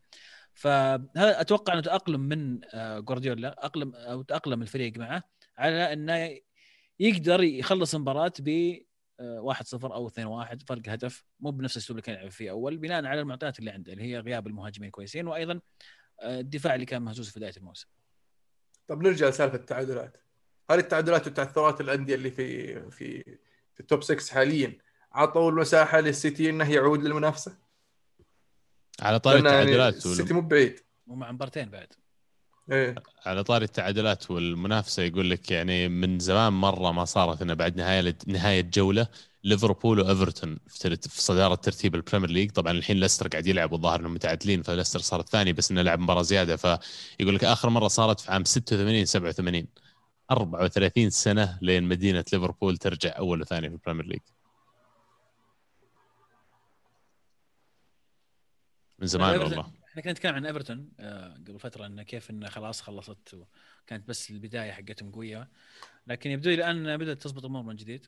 [0.54, 5.22] فهذا أتوقع إنه تأقلم من آه، جوارديولا اقلم أو تأقلم الفريق معه
[5.58, 6.38] على إنه
[7.00, 8.78] يقدر يخلص المباراة ب
[9.20, 13.04] 1-0 آه، أو 2-1 فرق هدف مو بنفس الأسلوب اللي كان يلعب فيه أول بناء
[13.04, 15.60] على المعطيات اللي عنده اللي هي غياب المهاجمين كويسين وأيضا
[16.20, 17.88] آه، الدفاع اللي كان مهزوز في بداية الموسم.
[18.88, 20.16] طب نرجع لسالفة التعادلات.
[20.70, 23.22] هل التعادلات والتعثرات الأندية اللي في في
[23.74, 24.78] في التوب 6 حاليا
[25.12, 27.58] عطوا المساحة للسيتي إنه يعود للمنافسة؟
[29.00, 30.80] على طاري يعني التعادلات يعني السيتي مو بعيد.
[31.06, 31.92] ومع مبارتين بعد.
[32.72, 32.94] إيه.
[33.26, 38.16] على طاري التعادلات والمنافسة يقول لك يعني من زمان مرة ما صارت إنه بعد نهاية
[38.26, 39.06] نهاية جولة
[39.44, 44.62] ليفربول وإيفرتون في صدارة ترتيب البريمير ليج طبعا الحين ليستر قاعد يلعب والظاهر إنهم متعادلين
[44.62, 46.56] فليستر صار الثاني بس إنه لعب مباراة زيادة.
[46.56, 49.66] فيقول لك آخر مرة صارت في عام 86 87
[50.30, 54.20] 34 سنة لين مدينة ليفربول ترجع أول وثاني في البريمير ليج
[58.98, 59.85] من زمان والله.
[59.96, 64.30] إحنا كنا نتكلم عن إيفرتون آه، قبل فترة إنه كيف إنه خلاص خلصت وكانت بس
[64.30, 65.48] البداية حقتهم قوية.
[66.06, 68.06] لكن يبدو لي الآن بدأت تزبط الأمور من جديد.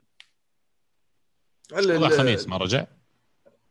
[1.72, 2.86] الخميس ما رجع؟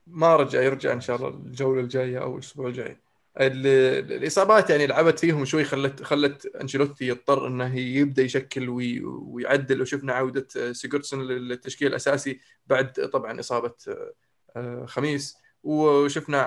[0.08, 2.97] ما رجع يرجع إن شاء الله الجولة الجاية أو الأسبوع الجاي.
[3.38, 9.82] الإصابات يعني لعبت فيهم شوي خلت خلت أنشيلوتي يضطر إنه يبدأ يشكل ويعدل.
[9.82, 13.75] وشفنا عودة سيجرتسون للتشكيل الأساسي بعد طبعا إصابة
[14.56, 15.38] آه، خميس.
[15.67, 16.41] وشفنا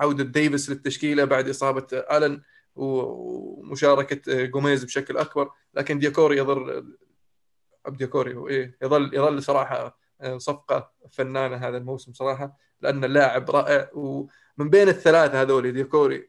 [0.00, 2.42] عودة ديفيس للتشكيلة بعد إصابة آلن
[2.76, 6.94] ومشاركة جوميز بشكل أكبر لكن ديكوري يظل
[7.88, 9.98] ديكوري إيه يظل يظل صراحة
[10.36, 16.28] صفقة فنانة هذا الموسم صراحة لأن اللاعب رائع ومن بين الثلاثة هذول ديكوري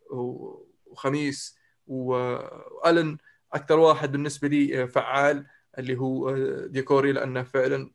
[0.86, 3.18] وخميس وآلن
[3.54, 5.46] أكثر واحد بالنسبة لي فعال
[5.78, 6.32] اللي هو
[6.68, 7.92] ديكوري لأنه فعلا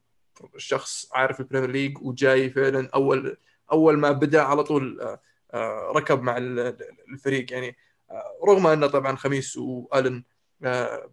[0.56, 3.36] شخص عارف البريمير ليج وجاي فعلا أول
[3.72, 5.20] أول ما بدأ على طول آه،
[5.54, 7.52] آه، ركب مع الفريق.
[7.52, 7.76] يعني
[8.10, 10.24] آه، رغم انه طبعا خميس وألن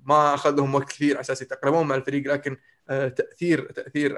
[0.05, 4.17] ما اخذ لهم وقت كثير على أساس يتأقلمون مع الفريق لكن تأثير تأثير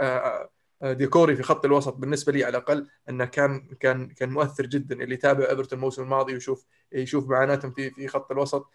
[0.83, 5.03] ديكوري في خط الوسط بالنسبة لي على الأقل أنه كان كان كان مؤثر جدا.
[5.03, 8.71] اللي تابع إيفرتون الموسم الماضي ويشوف يشوف معاناتهم في في خط الوسط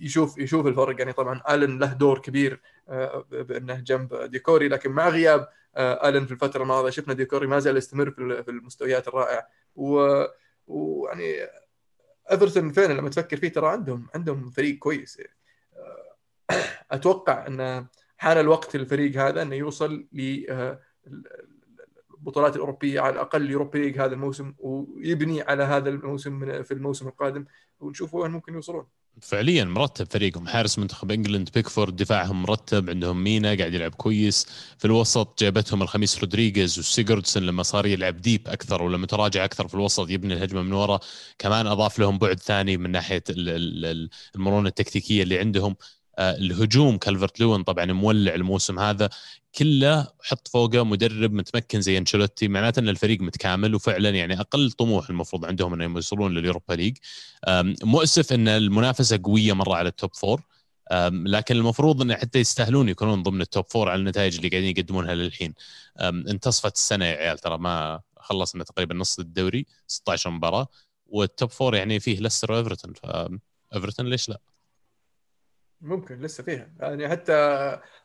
[0.00, 0.98] يشوف يشوف الفرق.
[0.98, 2.60] يعني طبعا ألن له دور كبير
[3.30, 6.90] بأنه جنب ديكوري لكن مع غياب آلن في الفترة الماضية.
[6.90, 9.48] شفنا ديكوري ما زال يستمر في المستويات الرائعة.
[10.66, 11.48] ويعني
[12.30, 15.22] إيفرتون فعلا لما تفكر فيه ترى عندهم عندهم فريق كويس.
[15.76, 16.16] آه،
[16.94, 20.82] أتوقع أن حان الوقت للفريق هذا أنه يوصل للبطولات
[22.52, 27.44] آه، الأوروبية على الأقل يوروبي ليج هذا الموسم ويبني على هذا الموسم في الموسم القادم.
[27.80, 28.86] ونشوف وين ممكن يوصلون.
[29.22, 30.48] فعليا مرتب فريقهم.
[30.48, 34.46] حارس منتخب England بيكفورد دفاعهم مرتب عندهم مينا قاعد يلعب كويس.
[34.78, 39.74] في الوسط جابتهم الخميس رودريغيز وسيجردسون لما صار يلعب deep أكثر ولما تراجع أكثر في
[39.74, 41.00] الوسط يبني الهجمة من ورا.
[41.38, 43.22] كمان أضاف لهم بعد ثاني من ناحية
[44.36, 45.76] المرونة التكتيكية اللي عندهم.
[46.18, 49.10] الهجوم كالفرت لوين طبعا مولع الموسم هذا
[49.54, 55.10] كله حط فوقه مدرب متمكن زي أنشيلوتي معناته إن الفريق متكامل وفعلا يعني أقل طموح
[55.10, 56.96] المفروض عندهم إنهم يوصلون لليوروبا ليج.
[57.82, 60.42] مؤسف إن المنافسة قوية مرة على ال top four
[61.10, 65.14] لكن المفروض انه حتى يستاهلون يكونون ضمن ال top four على النتائج اللي قاعدين يقدمونها
[65.14, 65.54] للحين.
[66.00, 70.68] انتصفت السنة يا عيال ترى ما خلصنا تقريبا نص الدوري 16 مباراة
[71.06, 72.92] وال top four يعني فيه ليستر وإيفرتون.
[73.72, 74.40] فايفرتون ليش لا؟
[75.80, 76.72] ممكن لسه فيها.
[76.80, 77.32] يعني حتى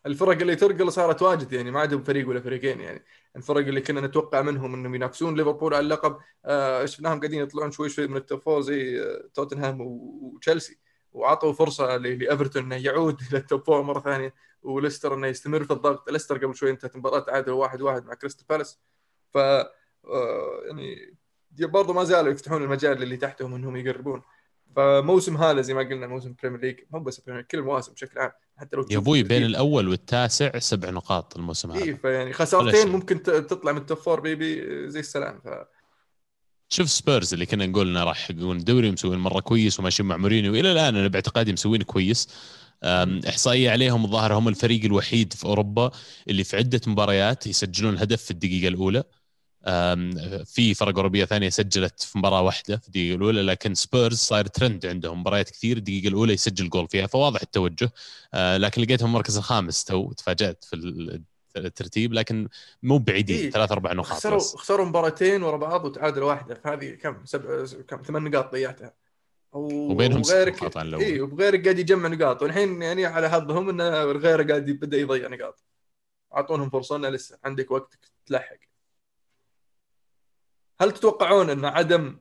[0.06, 3.04] الفرق اللي ترقل صارت واجد يعني ما عندهم فريق ولا فريقين يعني
[3.36, 7.90] الفرق اللي كنا نتوقع منهم انهم ينافسون ليفربول على اللقب آه شفناهم قاعدين يطلعون شوي
[7.90, 10.80] شوي من ال top زي آه، توتنهام وتشيلسي.
[11.14, 14.34] وعطوا فرصة لإيفرتون إنه يعود إلى ال top four مرة ثانية
[14.64, 16.10] وليستر إنه يستمر في الضغط.
[16.12, 18.80] ليستر قبل شوي انتهت مباراة تعادل واحد واحد مع كريستال بالاس.
[19.34, 21.16] ف آه، يعني
[21.60, 24.22] برضه ما زالوا يفتحون المجال اللي تحتهم إنهم يقربون.
[24.76, 28.32] فموسم هذا زي ما قلنا موسم بريمير ليج مو بس بريمير كل المواسم بشكل عام.
[28.58, 29.44] حتى لو يا أبوي بين.
[29.44, 31.84] الأول والتاسع سبع نقاط الموسم هذا.
[31.84, 32.88] اي فيعني خسارتين.
[32.88, 35.42] ممكن تطلع من ال top four بيبي زي السلام.
[35.46, 35.48] ف...
[36.70, 40.54] شوف سبيرز اللي كنا نقول إنه راح يحققون الدوري ومسوين مرة كويس وماشيين مع مورينيو.
[40.54, 42.30] والى الآن أنا باعتقادي مسوين كويس.
[43.30, 45.92] إحصائية عليهم الظاهر هم الفريق الوحيد في أوروبا
[46.30, 49.04] اللي في عدة مباريات يسجلون هدف في الدقيقة الأولى.
[50.46, 54.86] في فرق أوروبية ثانية سجلت في مباراة واحدة في الدقيقة الأولى لكن سبيرز صاير ترند
[54.86, 55.20] عندهم.
[55.20, 57.92] مباريات كثير الدقيقة الأولى يسجل جول فيها فواضح التوجه.
[58.34, 61.24] أه، لكن لقيتهم المركز الخامس تو تفاجأت في ال-
[61.58, 62.48] الترتيب لكن
[62.84, 63.50] مو بعيدين إيه.
[63.50, 64.56] ثلاث أربع نقاط خسروا بس.
[64.56, 66.56] خسروا مباراتين ورا بعض وتعادلوا واحدة.
[66.56, 68.94] فهذه كم؟ سبع كم؟ ثمان نقاط ضيعتها.
[69.52, 70.78] وبينهم وغيرك.
[70.78, 72.42] اي وغيرك قاعد يجمع نقاط.
[72.42, 73.82] والحين يعني على حظهم إن
[74.18, 75.64] غيره قاعد يبدأ يضيع نقاط.
[76.36, 78.73] أعطونهم فرصة لسه عندك وقت تلحق.
[80.84, 82.20] هل تتوقعون أن عدم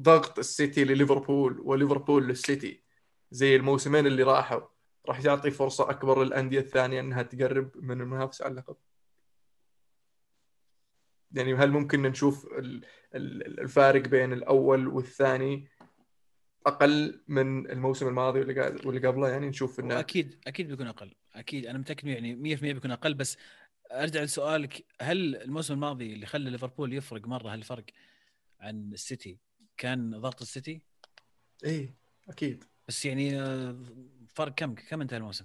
[0.00, 2.82] ضغط السيتي لليفربول وليفربول للسيتي
[3.30, 4.60] زي الموسمين اللي راحوا
[5.08, 8.76] راح يعطي فرصة أكبر للأندية الثانية أنها تقرب من المنافسة على اللقب؟
[11.32, 15.68] يعني هل ممكن نشوف ال- ال- الفارق بين الأول والثاني
[16.66, 21.66] أقل من الموسم الماضي واللي واللي قبله يعني نشوف إنه أكيد أكيد بيكون أقل أكيد
[21.66, 23.36] أنا متأكد يعني 100% بيكون أقل بس
[23.92, 27.84] أرجع لسؤالك هل الموسم الماضي اللي خلى ليفربول يفرق مرة هالفرق
[28.60, 29.38] عن السيتي؟
[29.76, 30.80] كان ضغط السيتي؟
[31.64, 31.94] إيه
[32.28, 32.64] أكيد.
[32.88, 33.76] بس يعني آه،
[34.34, 35.44] فرق كم كم انتهى الموسم؟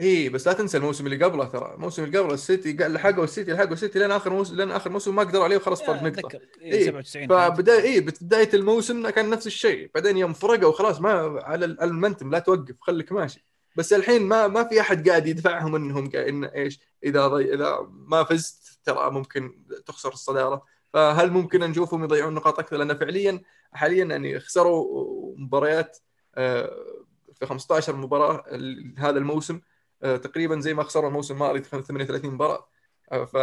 [0.00, 1.74] إيه بس لا تنسى الموسم اللي قبله ترى.
[1.74, 5.22] الموسم اللي قبله السيتي لحقوا السيتي لحقوا السيتي لين آخر موسم لين آخر موسم ما
[5.22, 6.40] قدروا عليه وخلص فرق نقطة.
[6.60, 9.90] إيه، إيه 97 فبدايه إيه بداية الموسم كان نفس الشيء.
[9.94, 11.10] بعدين يوم فرقوا خلاص ما
[11.42, 13.44] على ال- ال momentum لا توقف خليك ماشي.
[13.76, 17.54] بس الحين ما ما في أحد قاعد يدفعهم إنهم قاعد إن إيش إذا ضي...
[17.54, 20.64] إذا ما فزت ترى ممكن تخسر الصدارة.
[20.92, 25.98] فهل ممكن نشوفهم يضيعون نقاط أكثر؟ لأن فعليا حاليا يعني خسروا مباريات
[26.34, 26.76] آه،
[27.34, 28.44] في 15 مباراة
[28.98, 29.60] هذا الموسم
[30.02, 32.68] آه، تقريبا زي ما خسروا الموسم الماضي 38 مباراة.
[33.12, 33.36] آه، ف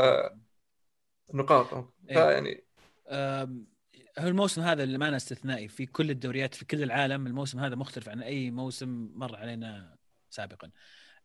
[1.33, 1.73] نقاط
[2.09, 2.15] إيه.
[2.15, 2.63] فيعني
[4.19, 5.67] هو الموسم هذا اللي ما استثنائي.
[5.67, 9.98] في كل الدوريات في كل العالم الموسم هذا مختلف عن أي موسم مر علينا
[10.29, 10.71] سابقا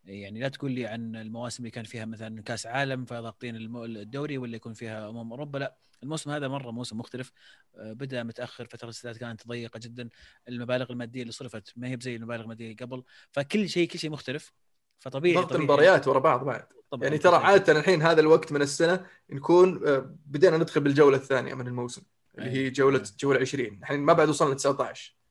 [0.05, 4.57] يعني لا تقول لي عن المواسم اللي كان فيها مثلا كأس عالم فضاغطين الدوري ولا
[4.57, 7.33] يكون فيها أمم أوروبا لا الموسم هذا مرة موسم مختلف
[7.77, 10.09] آه، بدأ متأخر فترة الاستعداد كانت ضيقة جدا
[10.49, 14.11] المبالغ المادية اللي صرفت ما هي بزي المبالغ المادية اللي قبل فكل شيء كل شيء
[14.11, 14.53] مختلف
[14.99, 17.37] فطبيعي ضغط المباريات ورا بعض بعد طبعاً يعني ترى.
[17.37, 22.03] عادة الحين هذا الوقت من السنة نكون آه، بدينا ندخل بالجولة الثانية من الموسم
[22.39, 22.71] اللي هي أي.
[22.71, 23.05] جولة أي.
[23.21, 25.24] جولة 20 الحين ما بعد وصلنا 19 إيه.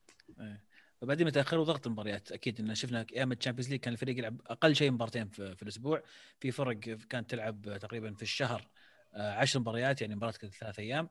[1.04, 4.76] فبعدين متاخر وضغط المباريات أكيد إن شفنا أيام ال Champions League كان الفريق يلعب أقل
[4.76, 6.02] شيء مبارتين في, في الأسبوع.
[6.40, 8.68] في فرق كانت تلعب تقريبا في الشهر
[9.14, 11.08] آه، عشر مباريات يعني مباراة كل ثلاث أيام.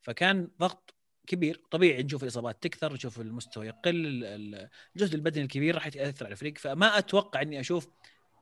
[0.00, 0.94] فكان ضغط
[1.26, 1.62] كبير.
[1.70, 6.32] طبيعي نشوف الإصابات تكثر نشوف المستوى يقل ال- ال- الجزء البدني الكبير راح يأثر على
[6.32, 6.58] الفريق.
[6.58, 7.88] فما أتوقع إني أشوف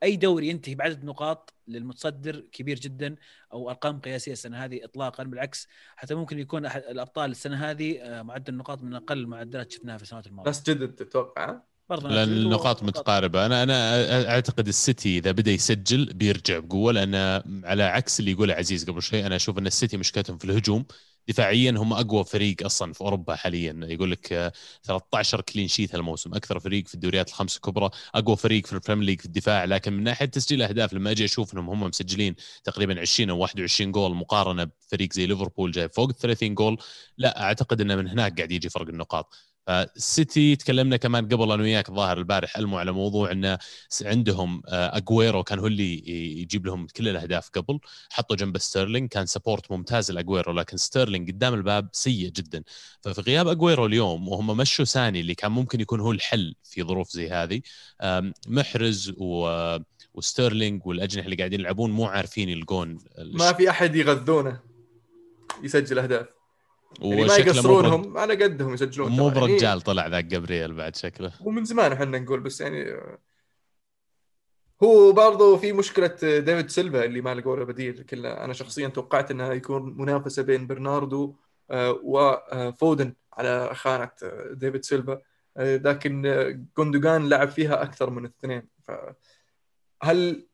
[0.03, 3.15] أي دوري ينتهي بعدد نقاط للمتصدر كبير جدا
[3.53, 8.21] أو أرقام قياسية السنة هذه اطلاقا بالعكس حتى ممكن يكون أحد الأبطال السنة هذه آه،
[8.21, 12.83] معدل النقاط من أقل المعدلات شفناها في السنوات الماضية ناس جدد تتوقع؟ برضه لأن النقاط
[12.83, 13.45] متقاربة.
[13.45, 17.15] أنا أنا أعتقد السيتي إذا بدأ يسجل بيرجع بقوة لأن
[17.65, 20.85] على عكس اللي يقوله عزيز قبل شوي أنا أشوف أن السيتي مشكلتهم في الهجوم.
[21.27, 23.79] دفاعيا هم أقوى فريق أصلا في أوروبا حاليا.
[23.83, 24.51] يقول لك آه،
[24.83, 26.33] 13 clean sheet هالموسم.
[26.33, 29.65] أكثر فريق في الدوريات الخمس الكبرى أقوى فريق في ال Premier League في الدفاع.
[29.65, 33.91] لكن من ناحية تسجيل أهداف لما أجي أشوف إنهم هم مسجلين تقريبا 20 أو 21
[33.91, 36.77] جول مقارنة بفريق زي ليفربول جاي فوق ال 30 جول
[37.17, 39.35] لا أعتقد إنه من هناك قاعد يجي فرق النقاط.
[39.67, 43.57] فالسيتي تكلمنا كمان قبل أنا وياك الظاهر البارح المو على موضوع انه
[44.01, 46.09] عندهم آه، اجويرو كان هو اللي
[46.41, 51.53] يجيب لهم كل الأهداف قبل حطوا جنب ستيرلينج كان support ممتاز لاجويرو لكن ستيرلينج قدام
[51.53, 52.63] الباب سيء جدا.
[53.01, 57.09] ففي غياب اجويرو اليوم وهم مشوا ساني اللي كان ممكن يكون هو الحل في ظروف
[57.11, 57.61] زي هذه
[58.47, 59.77] محرز و
[60.13, 64.59] وستيرلينج والأجنحة اللي قاعدين يلعبون مو عارفين يلقون ما في أحد يغذونه
[65.63, 66.27] يسجل أهداف.
[67.01, 69.39] يعني ما مو برج- يقصرونهم على قدهم يسجلون مو طبعاً.
[69.41, 71.31] يعني برجال طلع ذاك جابرييل بعد شكله.
[71.41, 73.17] ومن زمان إحنا نقول بس يعني آه،
[74.83, 76.07] هو برضو في مشكلة
[76.39, 80.67] ديفيد سيلفا اللي ما لقوا له بديل كله أنا شخصيا توقعت أنها يكون منافسة بين
[80.67, 81.35] برناردو
[81.71, 85.21] آه، وفودن على خانة آه، ديفيد سيلفا.
[85.57, 88.67] آه، لكن آه، جوندوجان لعب فيها أكثر من الاثنين
[90.01, 90.47] فهل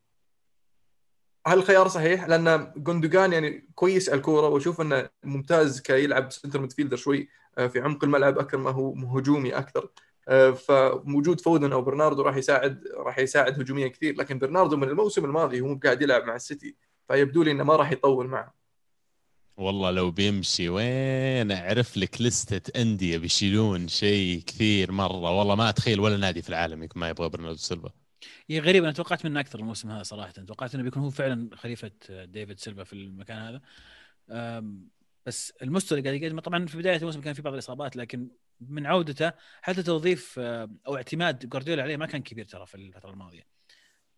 [1.48, 6.98] هل الخيار صحيح؟ لأن جوندوجان يعني كويس على الكورة وأشوف أنه ممتاز كيلعب center midfielder
[6.98, 9.90] شوي آه، في عمق الملعب أكثر ما هو هجومي أكثر.
[10.28, 14.16] آه، فوجود فودن أو برناردو راح يساعد راح يساعد هجوميا كثير.
[14.16, 16.76] لكن برناردو من الموسم الماضي هو قاعد يلعب مع السيتي
[17.08, 18.54] فيبدو لي إنه ما راح يطول معه.
[19.58, 25.70] والله لو بيمشي وين أعرف لك list ة أندية بيشيلون شيء كثير مرة؟ والله ما
[25.70, 27.92] أتخيل ولا نادي في العالم ما يبغى برناردو سيلفا.
[28.50, 30.32] هي غريبه أنا توقعت منه أكثر الموسم هذا صراحة.
[30.32, 33.62] توقعت إنه بيكون هو فعلا خليفة ديفيد سيلفا في المكان هذا.
[35.26, 38.28] بس المستوى اللي قاعد يقدمه طبعا في بداية الموسم كان في بعض الإصابات لكن
[38.62, 39.32] من عودته
[39.62, 43.52] حتى توظيف أو اعتماد جوارديولا عليه ما كان كبير ترى في الفترة الماضية.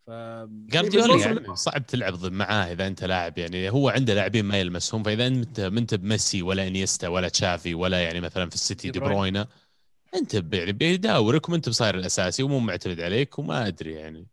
[0.07, 0.09] ف
[0.49, 4.59] جارديولا بس يعني صعب تلعب ضد معاه إذا أنت لاعب يعني هو عنده لاعبين ما
[4.59, 8.91] يلمسهم فإذا أنت ما انت بميسي ولا إنيستا ولا تشافي ولا يعني مثلا في السيتي
[8.91, 9.47] دي دي بروينا
[10.15, 14.27] انت يعني بيداورك وانت بصاير الأساسي ومو معتمد عليك وما أدري يعني.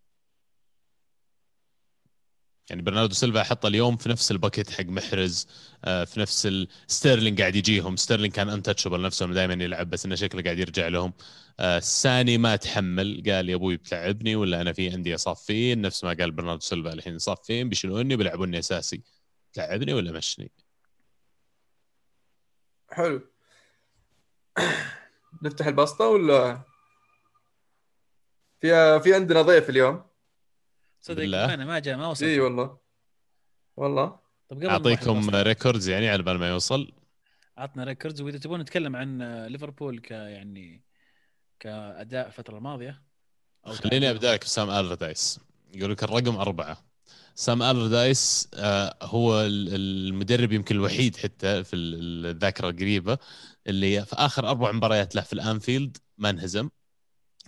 [2.70, 5.48] يعني برناردو سيلفا حط اليوم في نفس ال pocket حق محرز
[5.84, 6.48] آه، في نفس.
[6.86, 7.96] ستيرلينج قاعد يجيهم.
[7.96, 11.12] ستيرلينج كان انتشبل نفسه انه دائما يلعب بس إنه شكله قاعد يرجع لهم.
[11.60, 16.12] آه، الساني ما تحمل قال يا أبوي بتلعبني ولا أنا في أندية صافين نفس ما
[16.12, 19.02] قال برناردو سيلفا الحين صافين بيشيلوني بيلعبوني أساسي.
[19.52, 20.50] تلعبني ولا مشني؟
[22.90, 23.20] حلو.
[25.42, 26.62] نفتح البسطه ولا؟
[28.60, 30.02] في في عندنا ضيف اليوم.
[31.00, 31.54] صدق بالله.
[31.54, 32.78] أنا ما جاء ما وصل إي والله.
[33.76, 34.06] والله.
[34.48, 36.92] طب قبل أعطيكم records يعني على بال ما يوصل.
[37.56, 40.82] عطنا records وإذا تبون نتكلم عن ليفربول ك يعني
[41.60, 43.02] كأداء الفترة الماضية.
[43.64, 44.10] خليني.
[44.10, 45.40] ابدا لك ب Sam Allardyce
[45.74, 46.84] يقول لك الرقم أربعة.
[47.34, 53.18] Sam Allardyce آه، هو ال- المدرب يمكن الوحيد حتى في ال- الذاكرة القريبة
[53.70, 56.68] اللي في آخر أربع مباريات له في الأنفيلد ما انهزم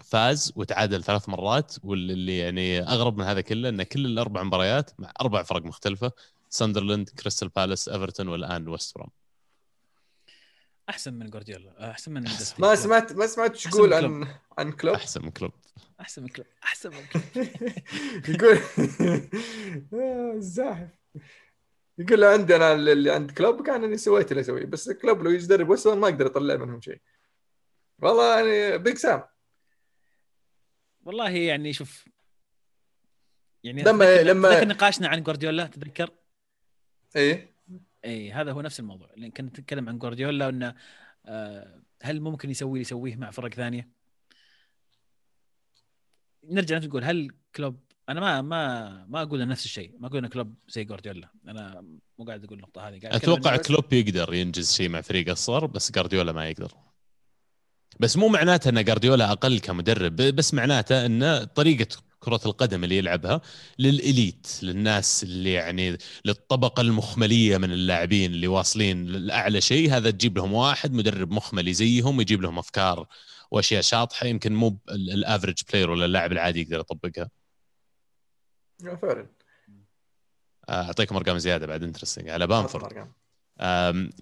[0.04, 5.12] فاز وتعادل ثلاث مرات واللي يعني أغرب من هذا كله إن كل الأربع مباريات مع
[5.20, 6.12] أربع فرق مختلفة
[6.48, 9.11] ساندرلاند كريستال بالاس إيفرتون والآن ويست بروم
[10.88, 12.62] أحسن من جوارديولا أحسن من دستي.
[12.62, 14.26] ما سمعت ما سمعت إيش أحسن يقول عن
[14.58, 15.52] عن كلوب؟ أحسن من كلوب.
[16.00, 17.24] أحسن من كلوب أحسن من كلوب.
[18.28, 18.58] يقول
[19.94, 20.88] آه، الزاحف
[21.98, 24.64] يقول له عندي أنا اللي عند كلوب كان اني سويت اللي أسويه.
[24.66, 27.00] بس كلوب لو يدرب وسون ما يقدر يطلع منهم شيء.
[27.98, 29.22] والله يعني Big Sam
[31.05, 32.05] والله يعني شوف
[33.64, 36.11] يعني لما- تذكر- لما- تذكر نقاشنا عن جوارديولا تذكر؟
[37.16, 37.55] إيه.
[38.05, 39.11] اي هذا هو نفس الموضوع.
[39.16, 40.74] لأن كنا نتكلم عن جوارديولا وإنه
[41.26, 43.88] آه، هل ممكن يسوي اللي يسويه مع فرق ثانية؟
[46.44, 47.81] نرجع نقول هل كلوب
[48.12, 49.92] أنا ما ما ما أقول نفس الشيء.
[49.98, 51.29] ما أقول إن كلوب زي جوارديولا.
[51.48, 51.85] أنا
[52.18, 53.01] مو قاعد أقول النقطة هذه.
[53.01, 56.72] قاعد أتوقع كلوب يقدر ينجز شيء مع فريق أصغر بس جارديولا ما يقدر.
[58.01, 61.87] بس مو معناته إن جارديولا أقل كمدرب بس معناته إن طريقة
[62.18, 63.40] كرة القدم اللي يلعبها
[63.79, 69.90] للإليت للناس اللي يعني للطبقة المخملية من اللاعبين اللي واصلين لأعلى شيء.
[69.96, 73.07] هذا تجيب لهم واحد مدرب مخملي زيهم يجيب لهم أفكار
[73.51, 74.27] وأشياء شاطحة.
[74.27, 77.41] يمكن مو ال average player ولا اللاعب العادي يقدر يطبقها.
[79.03, 79.27] فعلا.
[80.68, 83.09] آه، أعطيكم أرقام زيادة بعد interesting على بامفورد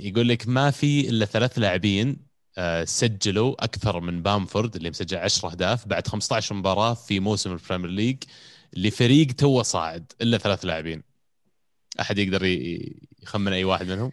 [0.00, 5.50] يقول لك ما في إلا ثلاث لاعبين آه، سجلوا أكثر من بامفورد اللي مسجل 10
[5.50, 8.22] أهداف بعد 15 مباراة في موسم ال Premier League
[8.72, 11.02] لفريق توه صاعد إلا ثلاث لاعبين.
[12.00, 12.44] أحد يقدر
[13.22, 14.12] يخمن أي واحد منهم؟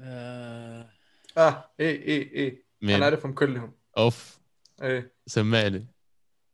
[0.00, 0.90] آه،
[1.38, 2.50] آه إيه إيه إيه
[2.82, 3.72] أنا مين أعرفهم كلهم.
[3.98, 4.40] أوف.
[4.82, 5.14] إيه.
[5.26, 5.86] سمعني.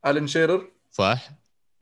[0.05, 1.29] ألين شيرر صح.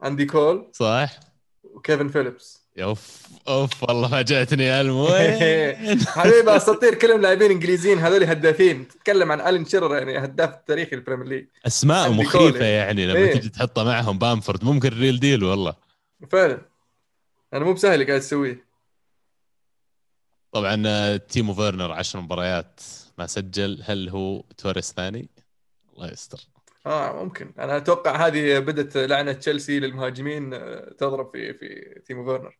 [0.03, 1.19] اندي كول صح.
[1.63, 2.65] وكيفن فيليبس.
[2.81, 8.87] أوف أوف والله فاجاتني يا ألم وين؟ حبيبي أساطير كلهم لاعبين إنجليزيين هذول هدافين.
[8.87, 11.45] تتكلم عن ألين شيرر يعني هداف التاريخي ال Premier League.
[11.67, 12.61] أسماء مخيفة كول.
[12.61, 13.33] يعني لما إيه.
[13.39, 15.75] تجي تحطها معهم بامفورد ممكن real deal والله.
[16.31, 16.61] فعلا.
[17.53, 18.65] أنا مو بسهل اللي قاعد تسويه.
[20.51, 22.79] طبعا آه، تيمو فيرنر 10 مباريات
[23.17, 25.29] ما سجل هل هو توريس ثاني؟
[25.93, 26.39] الله يستر.
[26.85, 27.53] آه ممكن.
[27.59, 32.59] أنا أتوقع هذه بدت لعنة تشيلسي للمهاجمين آه، تضرب في في تيمو فيرنر.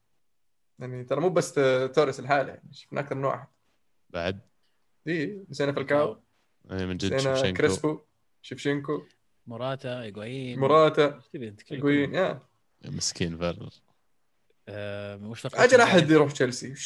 [0.80, 1.54] يعني ترى مو بس
[1.96, 3.48] توريس الحالة يعني شفنا أكثر من واحد.
[4.10, 4.40] بعد؟
[5.08, 6.18] اي نسينا فالكاو.
[6.72, 8.00] إيه، من جد نسينا شفشنكو كريسبو
[8.42, 9.02] شفشنكو
[9.48, 11.22] موراتا ايجوايين موراتا.
[11.72, 12.40] هيجوين يا.
[12.86, 13.70] مسكين فيرنر.
[14.70, 16.74] آه، وش أجل أحد؟ يروح تشيلسي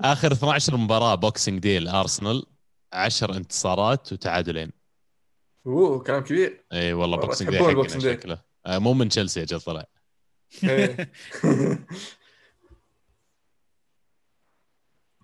[0.00, 2.46] آخر 12 مباراة Boxing Day الارسنال
[2.92, 4.72] 10 انتصارات وتعادلين.
[5.66, 6.64] أوه كلام كبير.
[6.72, 8.12] إي والله حقنا ال Boxing Day.
[8.12, 8.38] شكله.
[8.66, 9.84] آه، مو من تشيلسي أجل طلع.
[10.64, 11.12] إيه.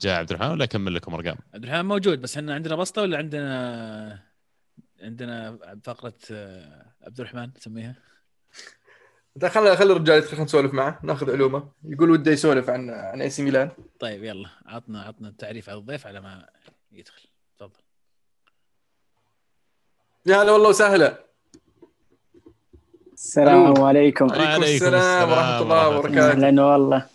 [0.03, 3.19] جاء عبد الرحمن ولا أكمل لكم أرقام؟ عبد الرحمن موجود بس إحنا عندنا بسطة ولا
[3.19, 4.23] عندنا
[5.03, 7.97] عندنا فقرة آه، عبد الرحمن نسميها؟
[9.37, 11.73] ده خلي خلي الرجال يدخل خلينا نسولف معه ناخذ علومة.
[11.85, 13.71] يقول وده يسولف عن عن إي سي ميلان.
[14.01, 16.49] طيب يلا عطنا عطنا التعريف على الضيف على ما
[16.93, 17.32] يدخل.
[20.27, 21.19] يا هلا والله وسهلا.
[23.13, 23.65] السلام.
[23.67, 23.83] عليكم.
[23.85, 26.31] عليكم وعليكم السلام السلام ورحمة الله وبركاته.
[26.31, 27.07] أهلا والله.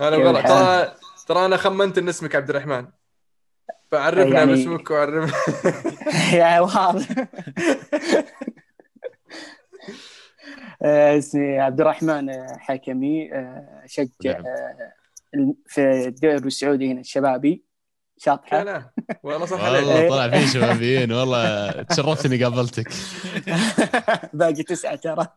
[0.00, 0.94] غلط الحال؟ ترى
[1.28, 2.86] ترى أنا خمنت إن اسمك عبد الرحمن.
[3.92, 5.32] فعرفنا يعني- باسمك وعرفنا.
[6.40, 7.08] يا واضح.
[10.82, 13.32] آه، اسمي عبد الرحمن آه، حكمي.
[13.34, 14.40] آه، أشجع
[15.34, 15.54] نعم.
[15.66, 17.64] في الدوري السعودي هنا الشبابي.
[18.22, 18.90] شاطحة؟ لا
[19.22, 19.86] والله صح عليك.
[19.86, 20.08] والله.
[20.08, 22.88] طلع في شبابيين والله تشرفت اني قابلتك.
[24.32, 25.26] باقي تسعة ترى.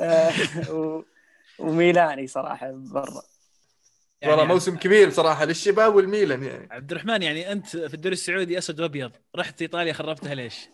[0.00, 0.32] آه،
[1.58, 3.22] وميلاني صراحة برا.
[4.22, 6.68] والله يعني موسم كبير صراحة للشباب والميلان يعني.
[6.70, 10.68] عبد الرحمن يعني أنت في الدوري السعودي أسود وأبيض رحت إيطاليا خربتها ليش؟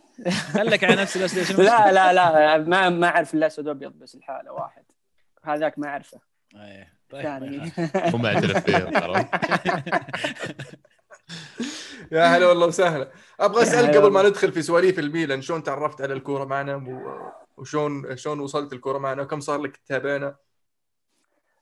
[0.55, 4.53] خلك على نفس الأسود؟ لا لا لا ما ما أعرف الا اسود وأبيض بس الحالة
[4.53, 4.85] واحد.
[5.45, 6.20] هذاك ما أعرفه.
[6.57, 8.15] إيه، طيب، ثاني ما يخالف.
[8.15, 9.25] مو معترف فيه ترى
[12.13, 13.11] يا هلا والله وسهلا.
[13.41, 14.23] أبغى اسال قبل ما.
[14.29, 19.23] ندخل في سواليف الميلان شلون تعرفت على الكورة معنا؟ و- وشلون شلون وصلت الكورة معنا؟
[19.23, 20.37] وكم صار لك تتابعنا؟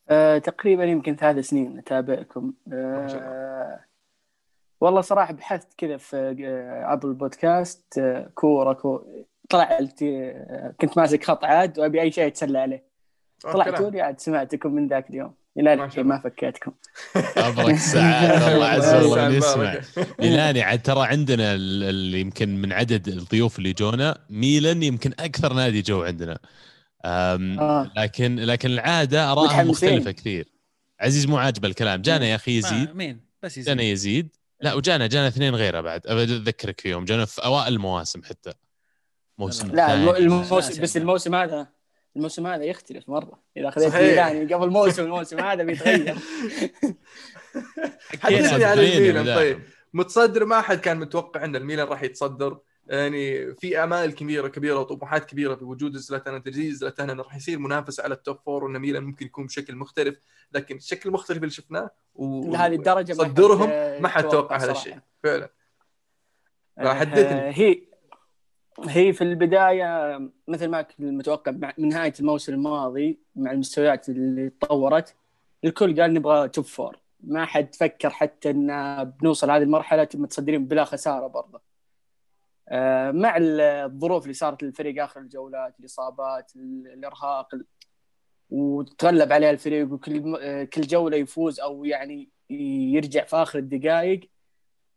[0.09, 3.81] آه، تقريبا يمكن ثلاث سنين اتابعكم ما آه،
[4.81, 9.03] والله صراحة بحثت كذا في آه، عبر البودكاست آه، كورة كو
[9.51, 12.85] طلعت آه، كنت ماسك خط عاد وأبي أي شيء أتسلى عليه.
[13.41, 13.85] طلعت كلام.
[13.85, 15.35] ولي عاد سمعتكم من ذاك اليوم.
[15.59, 16.07] إلى الحين.
[16.07, 16.73] ما فكيتكم.
[17.37, 20.21] ابرك الساعات الله عز الله وجل بالك.
[20.21, 25.53] ميلاني عاد ترى عندنا ال- اللي يمكن من عدد الضيوف اللي جونا ميلان يمكن أكثر
[25.53, 26.39] نادي جو عندنا.
[27.05, 27.91] أم آه.
[27.97, 29.67] لكن لكن العادة متحمسين.
[29.71, 30.49] مختلفة كثير.
[31.01, 32.03] عزيز مو عاجبه الكلام.
[32.03, 32.97] جانا يا أخي يزيد.
[32.97, 33.67] مين؟ بس يزيد.
[33.67, 34.37] جانا يزيد.
[34.61, 36.07] لا وجانا جانا اثنين غيره بعد.
[36.07, 37.05] اذكرك فيهم.
[37.05, 38.53] جانا في أوائل المواسم حتى.
[39.39, 39.95] موسم لا،.
[40.19, 41.69] الموسم بس الموسم هذا
[42.17, 44.03] الموسم هذا يختلف مرة إذا خذيت صحيح.
[44.03, 46.17] ميلاني قبل موسم الموسم هذا بيتغير
[48.21, 49.35] حدثني عن الميلان.
[49.37, 49.61] طيب
[49.93, 55.25] متصدر ما حد كان متوقع إن الميلان راح يتصدر يعني في أمال كبيرة كبيرة وطموحات
[55.25, 59.05] كبيرة بوجود زلاتان تجهيز زلاتان إنه راح يصير منافس على ال top four وإن ميلان
[59.05, 60.19] ممكن يكون بشكل مختلف
[60.53, 62.53] لكن الشكل المختلف اللي شفناه و...
[62.53, 63.69] لهذه الدرجة صدارة
[64.03, 64.73] ما حد توقع هذا.
[64.73, 65.51] الشيء فعلا
[66.79, 67.41] آه، فحدثني.
[67.57, 67.83] هي
[68.89, 70.19] هي في البداية
[70.49, 75.15] مثل ما كنت متوقع من نهاية الموسم الماضي مع المستويات اللي تطورت
[75.65, 80.85] الكل قال نبغى top four ما حد فكر حتى إن بنوصل هذه المرحلة متصدرين بلا
[80.85, 81.61] خسارة برضه.
[82.69, 87.67] آه، مع الظروف اللي صارت للفريق آخر الجولات الإصابات ال- الإرهاق ال-
[88.51, 94.30] وتغلب عليها الفريق وكل آه، كل جولة يفوز أو يعني يرجع في آخر الدقائق.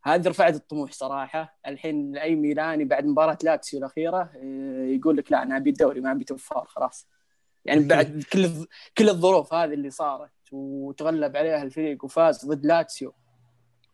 [0.04, 5.44] هذه رفعت الطموح صراحة الحين أي ميلاني بعد مباراة لاتسيو الأخيرة آه، يقول لك لا
[5.44, 7.08] أنا أبي الدوري ما أبي top four خلاص
[7.66, 8.50] يعني بعد كل
[8.98, 13.14] كل الظروف هذه اللي صارت وتغلب عليها الفريق وفاز ضد لاتسيو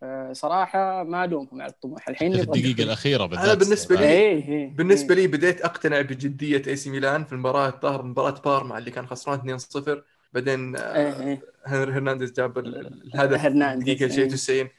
[0.03, 2.84] آه، صراحة ما ألومهم على الطموح الحين الدقيقة.
[2.84, 5.22] الأخيرة بالذات أنا بالنسبة لي- إيه إيه بالنسبة إيه.
[5.22, 9.39] لي بديت أقتنع بجدية إي سي ميلان في المباراة ظهر مباراة بارما اللي كان خسران
[9.39, 10.03] 2-0
[10.34, 11.38] بعدين آه،.
[11.66, 14.30] هنري هرنانديز جاب ال- الهدف هرنانديز، دقيقة شيء إيه.
[14.30, 14.72] 90 ف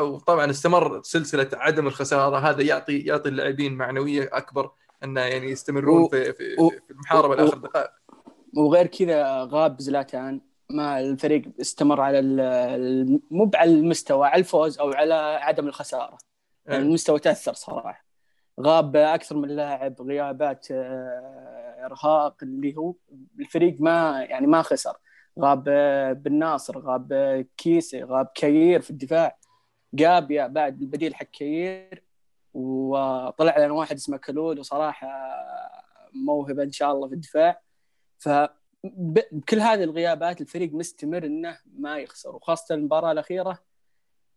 [0.00, 4.70] وطبعا استمر سلسلة عدم الخسارة هذا يعطي يعطي اللاعبين معنوية أكبر
[5.04, 7.90] أنه يعني يستمرون و- في في, و- في المحاربه و- لاخر دقائق.
[8.56, 14.90] وغير كذا غاب زلاتان ما الفريق استمر على ال- مو على المستوى على الفوز أو
[14.92, 16.18] على عدم الخسارة.
[16.66, 18.04] يعني المستوى تأثر صراحة.
[18.60, 22.94] غاب أكثر من لاعب غيابات آه، إرهاق اللي هو
[23.40, 24.96] الفريق ما يعني ما خسر.
[25.40, 25.64] غاب
[26.22, 29.38] بن ناصر غاب كيسي غاب كاير في الدفاع.
[29.94, 32.04] جابيا بعد البديل حق كاير
[32.54, 35.08] وطلع لنا واحد اسمه كلول وصراحه
[36.14, 37.60] موهبة إن شاء الله في الدفاع.
[38.18, 38.28] ف
[38.84, 43.58] بكل هذه الغيابات الفريق مستمر إنه ما يخسر وخاصة المباراة الأخيرة.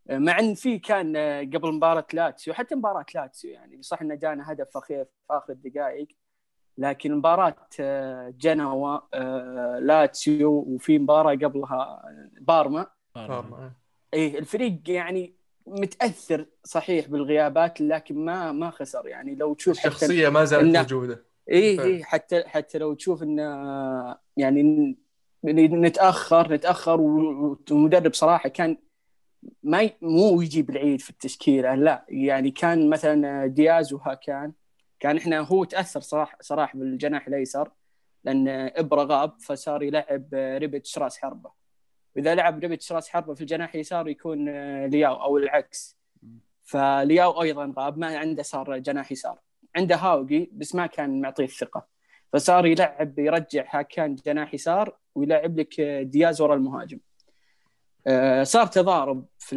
[0.10, 1.18] مع إن في كان
[1.56, 6.08] قبل مباراة لاتسيو حتى مباراة لاتسيو يعني صح إنه جانا هدف أخير في آخر الدقائق.
[6.78, 12.02] لكن مباراة آه، جنوا آه، لاتسيو وفي مباراة قبلها
[12.42, 12.88] بارما.
[13.16, 13.72] بارما.
[14.14, 14.40] إيه.
[14.40, 15.34] الفريق يعني
[15.68, 19.08] متأثر صحيح بالغيابات لكن ما ما خسر.
[19.08, 21.26] يعني لو تشوف حتى الشخصية ما زالت موجودة.
[21.50, 21.90] إيه فعلا.
[21.90, 23.38] إيه حتى حتى لو تشوف ان
[24.38, 24.64] يعني
[25.44, 28.78] ن- نتأخر نتأخر و- والمدرب صراحة كان
[29.64, 32.06] ما ي- مو يجيب العيد في التشكيلة لا.
[32.10, 34.54] يعني كان مثلا دياز وهاكان
[35.00, 37.72] كان إحنا هو تأثر صراحة صراحة بالجناح الأيسر
[38.24, 41.52] لأن إبرة غاب فصار يلعب ريبتش راس حربة.
[42.16, 44.50] وإذا لعب ريبتش راس حربة في الجناح اليسار يكون
[44.86, 45.98] لياو أو العكس.
[46.64, 49.40] فلياو أيضا غاب ما عنده صار جناح يسار.
[49.76, 51.88] عنده هاوجي بس ما كان معطيه الثقة.
[52.34, 57.00] فصار يلعب يرجع هاكان جناح يسار ويلعب لك دياز ورا المهاجم.
[58.08, 59.56] آه، صار تضارب في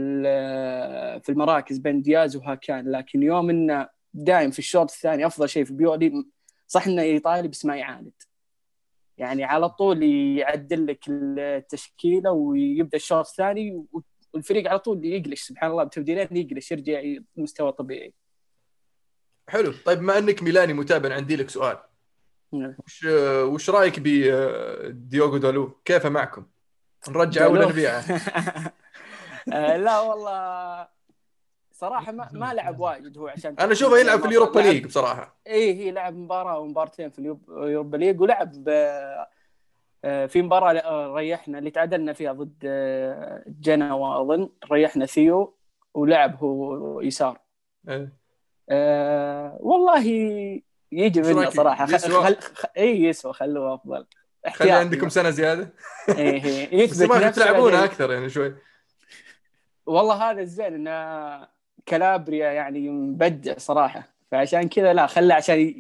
[1.23, 5.73] في المراكز بين دياز وهاكان لكن يوم إنه دايم في الشوط الثاني أفضل شيء في
[5.73, 6.25] بيولي
[6.67, 8.13] صح إنه إيطالي بس ما يعاند.
[9.19, 10.03] يعني على طول
[10.39, 13.85] يعدل لك التشكيلة ويبدأ الشوط الثاني
[14.33, 17.03] والفريق على طول يقلش سبحان الله بتبديلين يقلش يرجع
[17.37, 18.15] مستوى طبيعي.
[19.49, 19.73] حلو.
[19.87, 21.79] طيب ما إنك ميلاني متابع عندي لك سؤال.
[22.53, 22.77] نعم.
[22.87, 23.05] وش
[23.43, 26.47] وش رأيك بديوغو دالوت؟ كيف معكم؟
[27.09, 27.69] نرجعه ولا.
[27.69, 28.01] نبيعه؟
[29.53, 30.89] آه، لا والله
[31.81, 35.41] صراحة ما, ما لعب واجد هو عشان أنا أشوفه يلعب في ال Europa League بصراحة
[35.47, 38.65] إيه هي لعب مباراة ومبارتين في ال Europa League ولعب
[40.05, 45.57] آه، في مباراة آه، ريحنا اللي تعادلنا فيها ضد آه، جنوا أظن ريحنا ثيو
[45.95, 47.39] ولعب هو يسار
[47.89, 48.21] إيه.
[48.71, 50.07] أه والله
[50.93, 51.95] يجي منه؟ صراحة خ...
[51.95, 52.37] يسوى؟ خل...
[52.41, 52.65] خ...
[52.77, 54.07] اي يسوى خلوه أفضل
[54.53, 54.71] خلي.
[54.71, 55.75] عندكم سنة زيادة
[56.09, 56.75] إيه إيه.
[56.75, 57.85] يثبت ما تلعبونه.
[57.85, 58.55] أكثر يعني شوي
[59.87, 65.75] والله هذا الزين انه كالابريا يعني مبدع صراحة فعشان كذا لا خله عشان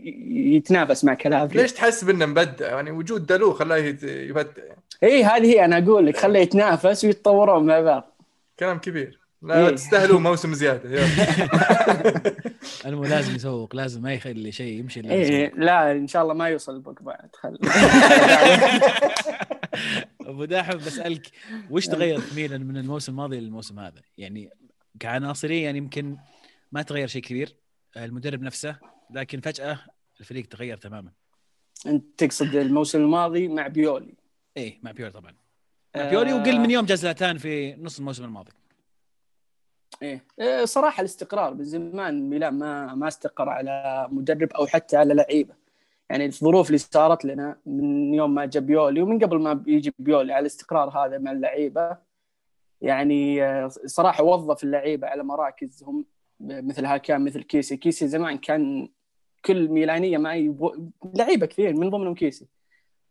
[0.55, 4.83] يتنافس مع كالابريا ليش تحسب انه مبدع يعني وجود دالو خلاه يبدع يعني.
[5.03, 8.17] اي هذه هي أنا أقول لك خله يتنافس ويتطورون مع بعض
[8.59, 9.75] كلام كبير لا إيه.
[9.75, 10.91] تستاهلوا موسم زيادة
[12.87, 15.55] المو لازم يسوق لازم ما يخلي شيء يمشي يسوق.
[15.57, 17.59] لا إن شاء الله ما يوصل بوك بعد خل
[20.31, 21.27] أبو داحم بسألك
[21.71, 24.51] وش تغير في ميلان من الموسم الماضي للموسم هذا؟ يعني
[25.01, 26.16] كعناصريا يعني يمكن
[26.72, 27.57] ما تغير شيء كبير
[27.97, 28.76] المدرب نفسه
[29.11, 29.78] لكن فجأة
[30.20, 31.12] الفريق تغير تماما.
[31.86, 34.14] أنت تقصد الموسم الماضي مع بيولي.
[34.57, 35.34] إيه مع بيولي طبعا.
[35.97, 38.53] مع بيولي وقل من يوم جزلتان في نص الموسم الماضي.
[40.03, 45.14] إيه إيه، صراحة الاستقرار من زمان ميلان ما ما استقر على مدرب أو حتى على
[45.14, 45.55] لعيبة.
[46.11, 50.32] يعني الظروف اللي صارت لنا من يوم ما جا بيولي ومن قبل ما يجي بيولي
[50.32, 51.97] على الاستقرار هذا مع اللعيبة
[52.83, 56.05] يعني آه، صراحة وظف اللعيبة على مراكزهم
[56.41, 57.76] مثل هاكان مثل كيسي.
[57.76, 58.89] كيسي زمان كان
[59.45, 60.76] كل ميلانية ما يبغوا
[61.14, 62.47] لعيبة كثير من ضمنهم كيسي.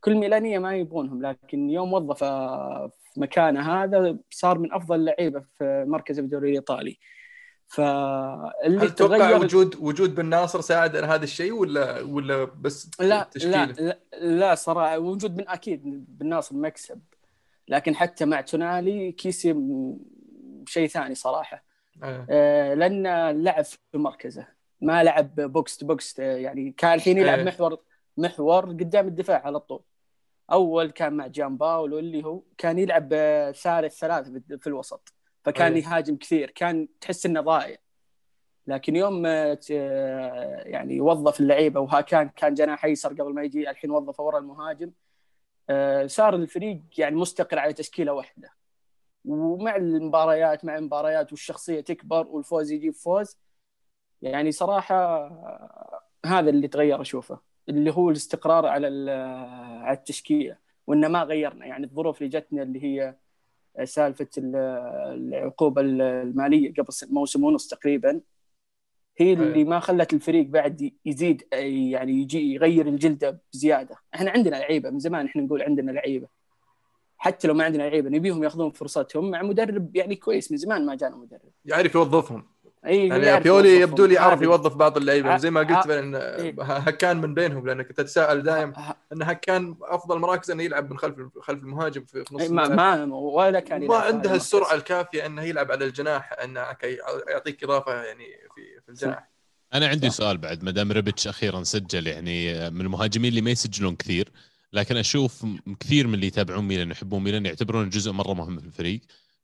[0.01, 2.23] كل ميلانية ما يبغونهم لكن يوم وظف
[3.13, 6.97] في مكانه هذا صار من أفضل اللعيبه في مركزه في الدوري الإيطالي.
[7.67, 12.91] فاللي هل تتوقع تغير وجود وجود بن ناصر ساعد على هذا الشيء ولا ولا بس
[12.99, 16.99] لا لا, تشكيلة؟ لا لا صراحة وجود من أكيد بالناصر مكسب.
[17.69, 19.55] لكن حتى مع تونالي كيسي
[20.67, 21.63] شيء ثاني صراحة.
[22.03, 22.25] آه.
[22.29, 23.03] آه، لأن
[23.43, 24.47] لعب في مركزه.
[24.81, 27.45] ما لعب box to box آه، يعني كان الحين يلعب إيه.
[27.45, 27.77] محور
[28.17, 29.81] محور قدام الدفاع على طول.
[30.51, 34.27] أول كان مع جيامباولو اللي هو كان يلعب آه، ثالث ثلاث
[34.59, 35.13] في- الوسط.
[35.43, 35.83] فكان إيه.
[35.83, 36.49] يهاجم كثير.
[36.51, 37.77] كان تحس إنه ضايع.
[38.67, 43.91] لكن يوم آه، آه، يعني وظف اللعيبة وهاكان كان جناح ايسر قبل ما يجي الحين
[43.91, 44.87] وظفه ورا المهاجم.
[44.87, 44.91] آه،
[46.07, 48.49] صار الفريق يعني مستقر على تشكيلة واحدة.
[49.25, 53.37] ومع المباريات مع المباريات والشخصية تكبر والفوز يجيب فوز
[54.21, 57.39] يعني صراحة آه، هذا اللي تغير أشوفه
[57.69, 59.09] اللي هو الاستقرار على ال-
[59.83, 60.57] على التشكيلة
[60.87, 61.65] وان ما غيرنا.
[61.65, 63.15] يعني الظروف اللي جتنا اللي هي
[63.83, 64.55] سالفة ال-
[65.33, 68.21] العقوبة المالية قبل موسم ونص تقريبا
[69.19, 73.95] هي اللي ما خلت الفريق بعد يزيد يعني يجي يغير الجلدة بزيادة.
[74.15, 76.27] إحنا عندنا لعيبة من زمان إحنا نقول عندنا لعيبة.
[77.17, 80.95] حتى لو ما عندنا لعيبة نبيهم ياخذون فرصتهم مع مدرب يعني كويس من زمان ما
[80.95, 81.51] جانا مدرب.
[81.65, 82.43] يعرف يوظفهم.
[82.83, 83.79] يعني يعرف بيولي.
[83.79, 84.41] يبدو لي يعرف.
[84.41, 86.55] يوظف بعض اللعيبة ع- وزي ما قلت ع- فعلا إيه.
[86.63, 88.73] هكان من بينهم لانك تتساءل دائم
[89.13, 93.07] ان هكان أفضل مراكز انه يلعب من خلف خلف المهاجم في نص إيه، ما, الملعب.
[93.07, 94.35] ما ولا كان ما عنده.
[94.35, 96.65] السرعة الكافية إنه يلعب على الجناح إنه
[97.29, 98.25] يعطيك إضافة يعني
[98.55, 99.29] في في الجناح
[99.73, 100.15] أنا عندي صح.
[100.15, 104.29] سؤال بعد ما دام ريبتش أخيرا سجل يعني من المهاجمين اللي ما يسجلون كثير
[104.73, 105.45] لكن أشوف
[105.79, 108.99] كثير من اللي يتابعون ميلان يحبون ميلان يعتبرونه جزء مرة مهم في الفريق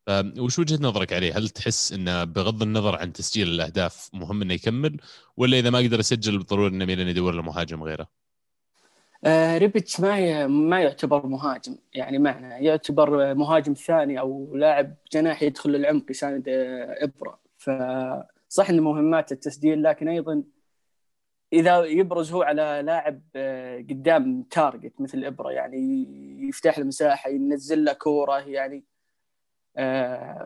[0.08, 4.98] فوش وجهة نظرك عليه؟ هل تحس إنه بغض النظر عن تسجيل الأهداف مهم إنه يكمل
[5.38, 8.08] ولا إذا ما قدر يسجل بالضرورة إنه ميلان يدور له مهاجم غيره؟
[9.26, 10.48] آه ما.
[10.48, 17.04] ما يعتبر مهاجم يعني معنا يعتبر مهاجم ثاني أو لاعب جناح يدخل للعمق يساند آه،
[17.04, 20.44] إبرة فصح إن مهمات التسجيل لكن أيضا
[21.54, 26.08] إذا يبرز هو على لاعب آه، قدام target مثل إبرا يعني
[26.50, 28.84] يفتح له مساحة ينزل له كورة يعني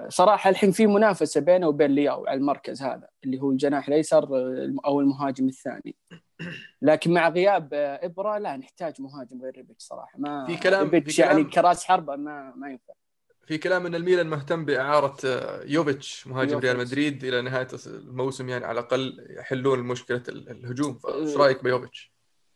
[0.10, 4.74] صراحة الحين في منافسة بينه وبين لياو على المركز هذا اللي هو الجناح الأيسر آه،
[4.86, 5.96] أو المهاجم الثاني
[6.82, 11.00] لكن مع غياب آه، إبرا لا نحتاج مهاجم غير ريبيتش صراحة ما في كلام- في
[11.18, 12.94] كلام- يعني كراس حربة ما ما ينفع
[13.48, 16.66] في كلام إن الميلان مهتم بإعارة آه، يوفيتش مهاجم يوفيتش.
[16.74, 21.38] ريال مدريد إلى نهاية الموسم يعني على الأقل يحلون مشكلة ال- الهجوم فايش.
[21.38, 22.14] رايك بيوفيتش؟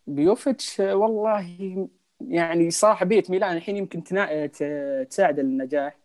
[0.08, 1.88] بيوفيتش آه، والله
[2.28, 5.98] يعني صراحة بيت ميلان الحين يمكن تساعد النجاح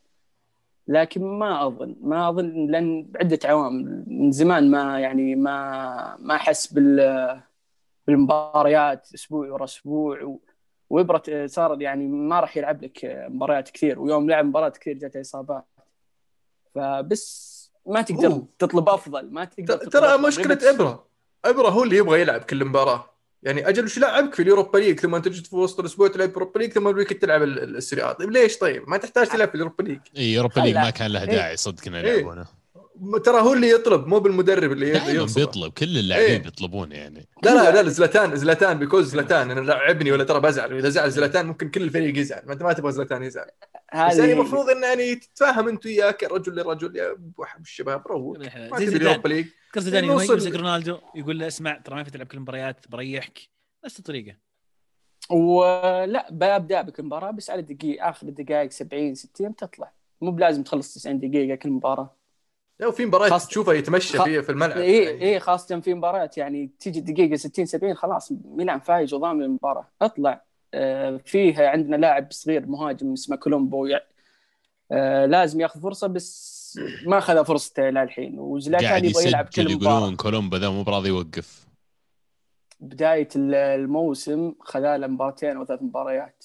[0.88, 6.72] لكن ما أظن ما أظن لأن عدة عوامل من زمان ما يعني ما ما أحس
[6.72, 7.40] بال
[8.06, 10.40] بالمباريات أسبوع ورا أسبوع و...
[10.90, 15.64] وإبرة صار يعني ما راح يلعب لك مباريات كثير ويوم لعب مباريات كثير جاته إصابات
[16.74, 18.48] فبس ما تقدر أوه.
[18.58, 20.26] تطلب أفضل ما تقدر تطلب ترى أفضل.
[20.28, 21.08] مشكلة إبرة
[21.44, 25.00] إبرا هو اللي يبغى يلعب كل مباراة يعني أجل وش لعبك في ال Europa League؟
[25.00, 27.81] ثم تجي في وسط الأسبوع تلعب Europa League ثم ال week تلعب ال- ال- ال
[27.81, 29.98] Serie A طيب ليش طيب؟ ما تحتاج تلعب في ال Europa League.
[30.16, 31.24] إي Europa League ما كان لها.
[31.24, 31.98] داعي صدق إنه.
[31.98, 32.46] يلعبونه
[33.24, 35.26] ترى هو اللي يطلب مو بالمدرب اللي دائما.
[35.36, 36.42] بيطلب كل اللاعبين إيه.
[36.42, 37.28] بيطلبونه يعني.
[37.42, 41.10] لا لا لا لا، زلاتان زلاتان because زلاتان أنا لعبني ولا ترى بزعل وإذا زعل
[41.10, 42.42] زلاتان ممكن كل الفريق يزعل.
[42.46, 43.50] ما انت ما تبغى زلاتان يزعل.
[43.94, 48.78] بس يعني المفروض انه يعني تتفاهم أنت وياك رجل لرجل يا أبو الشباب روق ما
[48.78, 48.96] زيدان.
[48.96, 49.46] ال Europa League.
[49.76, 53.38] يوم يمسك رونالدو يقول له اسمع ترى ما في تلعب كل المباريات بريحك.
[53.84, 54.36] نفس الطريقة.
[55.30, 59.92] ولا ببدا بك المباراة بس على دقيقه آخر الدقائق 70 60 تطلع.
[60.20, 62.17] مو بلازم تخلص 90 دقيقة كل مباراة.
[62.80, 64.78] لو في مباريات خاصة- تشوفها يتمشى خ- فيها في الملعب.
[64.78, 65.22] اي يعني.
[65.24, 69.88] اي خاصة في مباريات يعني تيجي الدقيقه 60 70 خلاص ميلان فايز وضامن المباراة.
[70.02, 70.42] اطلع.
[70.74, 73.86] آه، فيه عندنا لاعب صغير مهاجم اسمه كولومبو.
[73.86, 74.00] يع-
[74.92, 78.38] آه، لازم ياخذ فرصة بس ما أخذ فرصته إلى الحين.
[78.38, 79.92] وزلاتان قاعد يبغى يلعب كل مباراة.
[79.98, 81.66] يقولون كولومبا ذا مو براضي يوقف.
[82.80, 86.44] بداية الموسم خلال مباراتين أو ثلاث مباريات.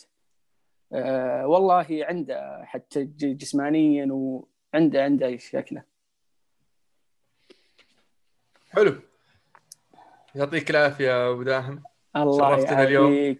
[0.93, 5.83] آه، والله عنده حتى ج- جسمانيا وعنده عنده شكله.
[8.73, 9.01] حلو.
[10.35, 11.83] يعطيك العافية يا أبو داهم.
[12.15, 13.35] الله شرفتنا اليوم.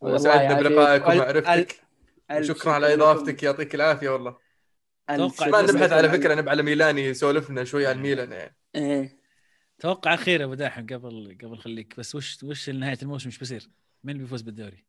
[0.00, 0.54] وسعدنا.
[0.54, 1.80] بلقائك ومعرفتك.
[2.40, 2.94] شكرا على.
[2.94, 3.42] إضافتك.
[3.42, 4.36] يعطيك العافية والله.
[5.10, 5.16] ما
[5.62, 8.56] نبحث على فكرة نبع على ميلاني يسولف لنا شوي عن ميلان يعني.
[8.74, 9.18] إيه.
[9.78, 11.94] توقع اخير يا أبو داحم قبل قبل خليك.
[11.98, 13.68] بس وش وش نهاية الموسم؟ إيش بيصير؟
[14.04, 14.84] مين اللي بيفوز بالدوري؟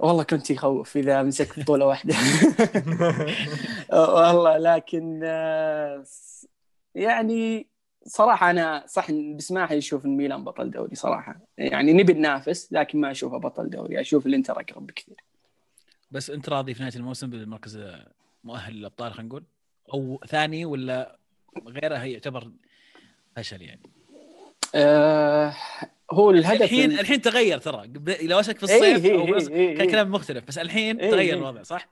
[0.00, 2.14] والله كنت يخوف إذا مسكت بطولة واحدة.
[3.92, 6.02] والله لكن آه،
[6.94, 7.66] يعني
[8.06, 11.40] صراحة أنا صح إن بسماحه يشوف إن ميلان بطل دوري صراحة.
[11.58, 14.00] يعني نبي ننافس لكن ما أشوفه بطل دوري.
[14.00, 15.16] أشوف الإنتر أقرب بكثير.
[16.10, 17.80] بس أنت راضي في نهاية الموسم بالمركز
[18.44, 19.44] مؤهل للأبطال خلينا نقول؟
[19.94, 21.18] أو ثاني ولا
[21.68, 22.50] غيره يعتبر
[23.36, 23.80] فشل يعني؟
[24.74, 25.54] آه
[26.10, 27.92] هو الهدف الحين ال- الحين تغير ترى.
[28.22, 29.90] لو اسك في إيه، الصيف إيه، أو إيه، بس إيه، كان إيه.
[29.92, 31.38] كلام مختلف بس الحين إيه، تغير إيه.
[31.40, 31.88] الوضع صح؟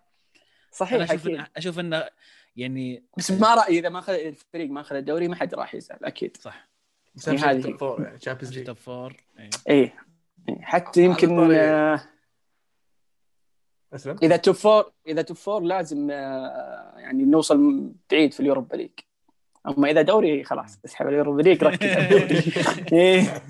[0.73, 1.39] صحيح أشوف أكيد.
[1.39, 2.09] إن أشوف انه
[2.57, 5.99] يعني بس ما رايي إذا ما أخذ الفريق ما أخذ الدوري ما حد راح يزعل
[6.05, 6.37] أكيد.
[6.41, 6.69] صح.
[7.15, 7.61] بس اهم هذه.
[7.61, 9.51] شيء top four يعني Champions League top four إيه.
[9.69, 9.95] إيه.
[10.61, 11.51] حتى يمكن.
[11.55, 12.01] آه
[13.95, 18.77] أسلم؟ إذا top four إذا top four لازم آه يعني نوصل بعيد في ال Europa
[18.77, 18.91] League.
[19.69, 22.43] أما إذا دوري خلاص اسحب ال Europa League ركز على الدوري.
[23.01, 23.43] إيه.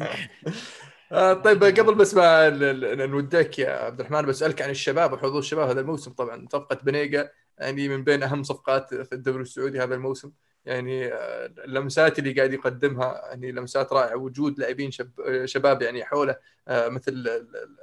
[1.12, 5.36] آه طيب قبل بس ما ن- ن- نودك يا عبد الرحمن بسألك عن الشباب وحظوظ
[5.36, 6.10] الشباب هذا الموسم.
[6.12, 10.32] طبعا صفقة بنيقا يعني من بين أهم صفقات في الدوري السعودي هذا الموسم.
[10.64, 14.16] يعني آه، اللمسات اللي قاعد يقدمها يعني لمسات رائعة.
[14.16, 15.10] وجود لاعبين شب
[15.44, 16.36] شباب يعني حوله
[16.68, 17.76] آه، مثل ال- ال-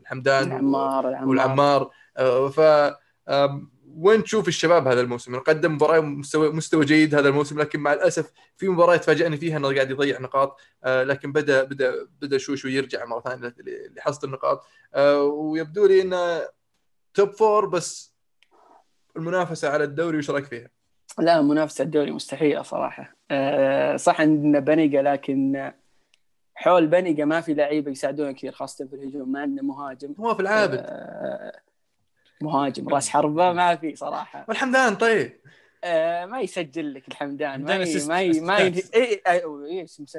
[0.00, 1.28] الحمدان العمار العمار.
[1.28, 1.90] والعمار.
[2.16, 2.60] آه، ف
[3.96, 8.32] وين تشوف الشباب هذا الموسم؟ قدم مباراة مستوى مستوى جيد هذا الموسم لكن مع الأسف
[8.56, 10.60] في مباريات فاجأني فيها إنه قاعد يضيع نقاط.
[10.86, 13.54] لكن بدا بدا بدأ شوي شوي يرجع مرة ثانية
[13.96, 14.64] لحصد النقاط.
[15.20, 16.42] ويبدو لي إنه
[17.14, 18.14] توب فور بس
[19.16, 20.68] المنافسة على الدوري وش رأيك فيها؟
[21.18, 23.16] لا منافسة الدوري مستحيلة صراحة.
[23.30, 25.72] آه صح عندنا بنيقه لكن
[26.54, 29.32] حول بنيقه ما في لعيبة يساعدونا كثير خاصة في الهجوم.
[29.32, 30.14] ما عندنا مهاجم.
[30.18, 30.84] نواف العابد.
[30.86, 31.60] آه
[32.42, 34.44] مهاجم راس حربة ما في صراحة.
[34.48, 35.32] والحمدان طيب.
[35.84, 37.64] آه ما يسجل لك الحمدان.
[37.64, 38.06] ما ي...
[38.06, 38.40] ما ي...
[38.40, 38.82] ما ي...
[38.94, 40.18] إيه إيه إيه مس-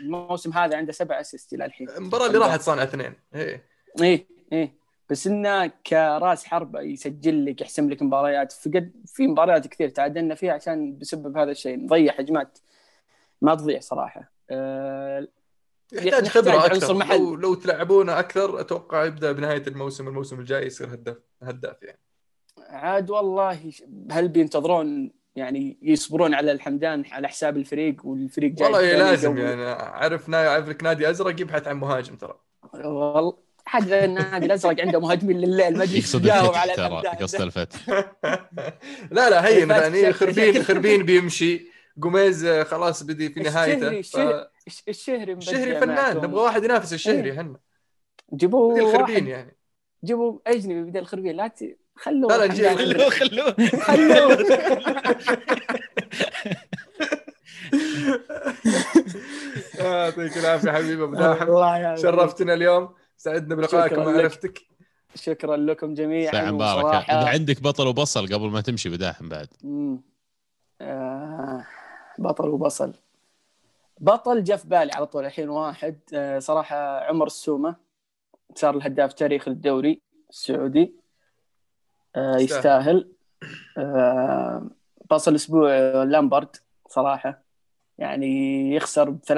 [0.00, 1.90] الموسم هذا عنده سبع اسيست إلى الحين.
[1.90, 3.12] المباراه اللي راحت صانع اثنين.
[3.34, 3.64] إيه.
[4.02, 4.81] إيه إيه.
[5.12, 8.52] بس إنه كرأس حربه يسجل لك يحسم لك مباريات.
[8.52, 11.76] فقد في مباريات كثير تعادلنا فيها عشان بسبب هذا الشيء.
[11.78, 12.58] نضيع هجمات
[13.42, 14.32] ما تضيع صراحة.
[14.50, 15.28] آه
[15.92, 16.94] يحتاج خبرة عنصر أكثر.
[16.94, 17.18] محل.
[17.18, 21.98] لو, لو تلعبونه أكثر أتوقع يبدأ بنهاية الموسم الموسم الجاي يصير هداف هداف يعني.
[22.68, 23.72] عاد والله
[24.10, 29.38] هل بينتظرون يعني يصبرون على الحمدان على حساب الفريق والفريق جاي والله لازم.
[29.38, 29.62] يعني.
[29.72, 32.38] عرف نا- عرف لك نادي أزرق يبحث عن مهاجم ترى.
[32.74, 37.14] والله حد النادي الازرق عنده مهاجمين لليل ما أدري يقصد على ترى الحمدان.
[37.14, 37.88] قصد الفتح
[39.16, 40.62] لا لا هين فات يعني خربين.
[40.62, 46.16] خربين بيمشي جوميز آه، خلاص بدي في نهايته الشهري- الش- الشهري الشهري فنان.
[46.16, 47.40] نبغى واحد ينافس الشهري إيه.
[47.40, 47.56] هنا
[48.34, 49.56] جيبوا الخربين يعني
[50.04, 51.78] جيبوا أجنبي بدل الخربين لا ت...
[51.96, 53.10] خلوا لا، لا، خلوه.
[53.10, 54.38] خلوه خلوه
[59.78, 62.02] يعطيك العافية حبيبي أبو داحم الله يعافيك.
[62.02, 63.92] شرفتنا اليوم سعدنا بلقائك.
[63.92, 64.62] ومعرفتك
[65.14, 69.48] شكرا لكم جميعا ساعة مباركة إذا عندك بطل وبصل قبل ما تمشي بداحم بعد.
[70.80, 71.66] آه
[72.18, 72.94] بطل وبصل
[74.00, 77.76] بطل جاء في بالي على طول الحين واحد آه صراحة عمر السومة
[78.54, 80.00] صار الهداف تاريخ الدوري
[80.30, 80.94] السعودي
[82.16, 83.08] آه، يستاهل.
[83.78, 84.66] آه،
[85.10, 86.56] بصل الأسبوع لامبرد
[86.88, 87.42] صراحة
[87.98, 89.32] يعني يخسر ب 3-0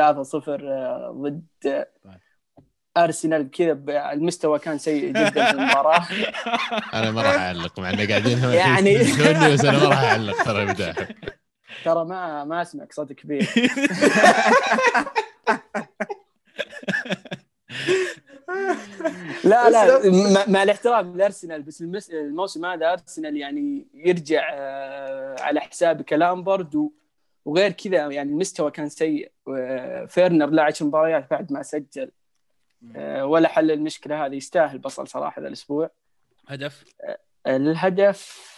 [0.49, 2.15] آه، ضد طيب.
[2.97, 3.73] أرسنال كذا
[4.13, 6.07] المستوى كان سيء جدا في المباراة.
[6.99, 8.99] أنا ما راح أعلق مع إنه قاعدين يعني-
[9.55, 10.75] بس أنا ما راح أعلق ترى
[11.85, 13.49] ترى ما ما اسمعك صوت كبير.
[19.45, 20.01] لا لا
[20.49, 22.11] مع- الاحترام لأرسنال بس المس...
[22.11, 26.91] الموسم هذا أرسنال يعني يرجع آه، على حساب كلامبرد و...
[27.45, 29.33] وغير كذا يعني المستوى كان سيء.
[30.09, 32.11] فيرنر لا 10 مباريات بعد ما سجل.
[33.23, 35.91] ولا حل المشكلة هذه يستاهل بصل صراحة ذا الأسبوع.
[36.49, 36.85] هدف؟
[37.47, 38.55] الهدف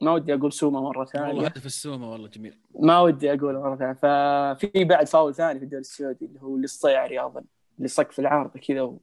[0.00, 2.58] ما ودي أقول سومة مرة والله ثانية هدف السومة والله جميل.
[2.80, 3.92] ما ودي أقول مرة ثانية.
[3.92, 7.44] ففي بعد فاول ثاني في الدوري السعودي اللي هو للصيعري اظن
[7.78, 9.00] اللي صك في العارضة كذا وحلو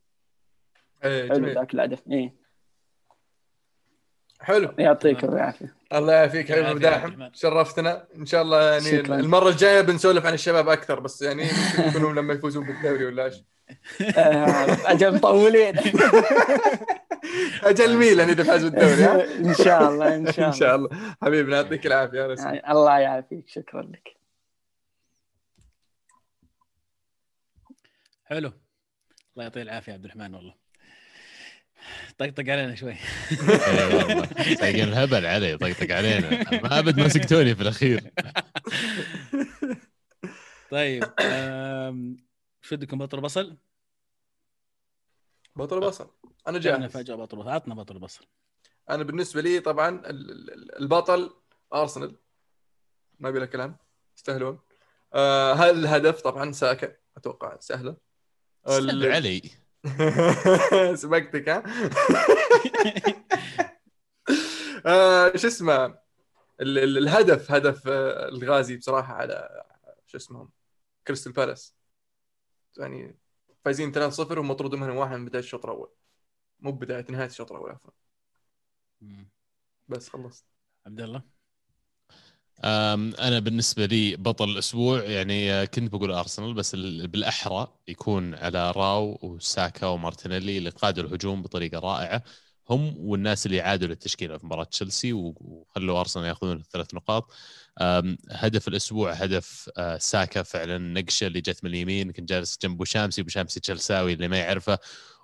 [1.04, 1.56] إيه جميل.
[1.56, 2.04] ذاك الهدف.
[2.12, 2.44] إيه.
[4.40, 4.74] حلو.
[4.80, 5.24] يعطيك.
[5.24, 5.76] العافية.
[5.94, 7.30] الله يعافيك حبيبي مداحم.
[7.34, 8.08] شرفتنا.
[8.16, 9.16] إن شاء الله يعني شكراً.
[9.20, 13.36] المرة الجاية بنسولف عن الشباب أكثر بس يعني يمكن يكونوا لما يفوزون بالدوري ولا إيش
[13.36, 13.44] آه،
[14.86, 15.76] أجل مطولين.
[17.64, 20.90] أجل ميلان اذا فازوا بالدوري إن شاء الله إن شاء إن الله شاء الله.
[21.22, 22.46] حبيبي يعطيك العافية يا رسول.
[22.46, 23.50] يعني الله يعافيك.
[23.50, 24.18] شكرا لك.
[28.26, 28.48] حلو.
[29.34, 30.54] الله يعطيه العافية يا عبد الرحمن والله.
[32.18, 32.92] طقطق علينا شوي.
[32.94, 34.26] اي والله.
[34.56, 36.30] سايقين الهبل علي طقطق علينا.
[36.64, 38.12] ما أبد مسكتوني في الأخير.
[40.72, 41.04] طيب
[42.72, 43.58] بدكم بطل بصل؟
[45.56, 46.10] بطل بصل
[46.48, 46.92] أنا جاهز.
[46.92, 48.26] فجاه بطل بصل عطنا بطل بصل
[48.90, 51.34] أنا بالنسبة لي طبعا ال- ال- البطل
[51.74, 52.16] أرسنال.
[53.20, 53.78] ما بلا كلام.
[54.18, 54.60] يستاهلون.
[55.14, 57.98] آه هل الهدف طبعا ساكا أتوقع سهلة.
[58.68, 59.42] سلم علي.
[60.96, 61.64] سبقتك ها؟
[64.86, 65.86] آه، شو اسمه؟
[66.62, 69.64] ال- ال- الهدف هدف آه، الغازي بصراحة على
[70.08, 70.50] شو اسمهم؟
[71.08, 71.76] كريستال بالاس.
[72.78, 73.18] يعني
[73.66, 75.92] فايزين 3-0 ومطرود منهم واحد من بداية الشوط الأول.
[76.60, 77.92] مو بداية نهاية الشوط الأول عفوا.
[79.88, 80.46] بس خلصت.
[80.86, 81.24] عبد الله؟
[83.20, 88.72] أنا بالنسبة لي بطل الأسبوع يعني آه، كنت بقول أرسنال بس ال- بالأحرى يكون على
[88.72, 92.24] راو وساكا ومارتينيلي اللي قادوا الهجوم بطريقة رائعة.
[92.70, 97.32] هم والناس اللي عادوا للتشكيله في مباراة تشيلسي وخلوا أرسنال يأخذون الثلاث نقاط.
[98.32, 103.24] هدف الأسبوع هدف آه، ساكا فعلا نقشة اللي جت من اليمين كنت جالس جنب بوشامسي
[103.24, 104.80] بوشامسي تشلساوي اللي ما يعرفه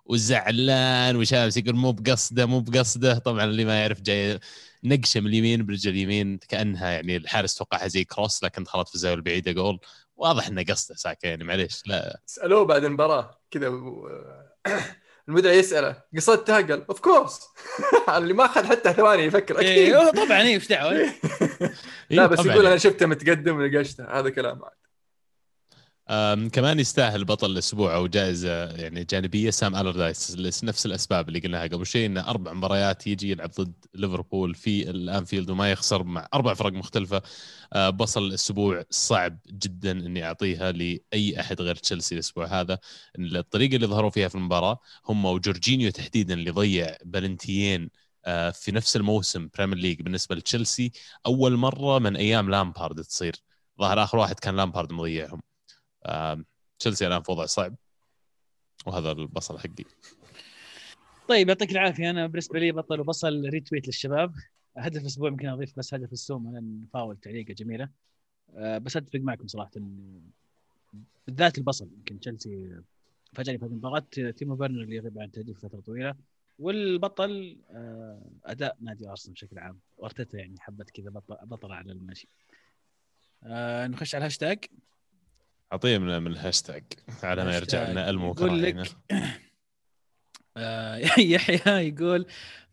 [0.05, 3.17] وزعلان وشامسي يقول مو بقصده مو بقصده.
[3.17, 4.39] طبعا اللي ما يعرف جاي
[4.83, 9.15] نقشة من اليمين برجل اليمين كأنها يعني الحارس توقعها زي cross لكن دخلت في الزاوية
[9.15, 9.79] البعيدة جول.
[10.17, 12.19] واضح إنه قصده ساكا يعني معليش لا.
[12.25, 14.09] سالوه بعد المباراة كذا و-
[15.29, 17.47] المذيع يسأله قصدتها قال of course
[18.17, 19.67] اللي ما أخذ حتى ثواني يفكر أكيد.
[19.67, 20.93] إيه طبعا إيه إيش دعوة؟
[22.09, 22.77] لا إيه بس يقول أنا.
[22.77, 24.88] شفته متقدم ونقشته هذا كلام عاد
[26.53, 31.67] كمان يستاهل بطل الأسبوع أو جائزة يعني جانبية سام ألردايس لس- نفس الأسباب اللي قلناها
[31.67, 36.53] قبل شيء انه أربع مباريات يجي يلعب ضد ليفربول في الأنفيلد وما يخسر مع أربع
[36.53, 37.21] فرق مختلفة.
[37.73, 42.79] أه، بصل الأسبوع صعب جدا إني أعطيها لأي أحد غير تشيلسي الأسبوع هذا.
[43.19, 44.79] الطريقة اللي ظهروا فيها في المباراة
[45.09, 47.89] هم وجورجينيو تحديدا اللي ضيع بلنتيين
[48.25, 50.91] أه، في نفس الموسم Premier League بالنسبة لتشيلسي
[51.25, 53.35] أول مرة من أيام لامبارد تصير.
[53.79, 55.48] ظهر آخر واحد كان لامبارد مضيعهم.
[56.79, 57.75] تشيلسي الآن في وضع صعب
[58.85, 59.85] وهذا البصل حقي.
[61.27, 62.09] طيب يعطيك العافية.
[62.09, 64.33] أنا بالنسبة لي بطل وبصل retweet للشباب.
[64.77, 67.89] هدف الأسبوع يمكن أضيف بس هدف السومة لأن فاول تعليقة جميلة.
[68.55, 69.71] أه، بس أتفق معكم صراحة
[71.27, 72.81] بالذات البصل يمكن تشيلسي
[73.33, 74.05] فاجأني في هذه المباراة.
[74.37, 76.15] تيمو فيرنر اللي يغيب عن التهديف فتره طويلة.
[76.59, 79.79] والبطل أه، أداء نادي أرسنال بشكل عام.
[79.97, 82.27] وأرتيتا يعني حبت كذا بطل, على المشي.
[83.43, 84.65] أه، نخش على الهاشتاج.
[85.71, 86.83] اعطيه من من الهاشتاج
[87.23, 87.89] على ما يرجع.
[87.89, 88.83] لنا المو كراهينا
[90.57, 90.95] آه،
[91.33, 92.25] يحيى يقول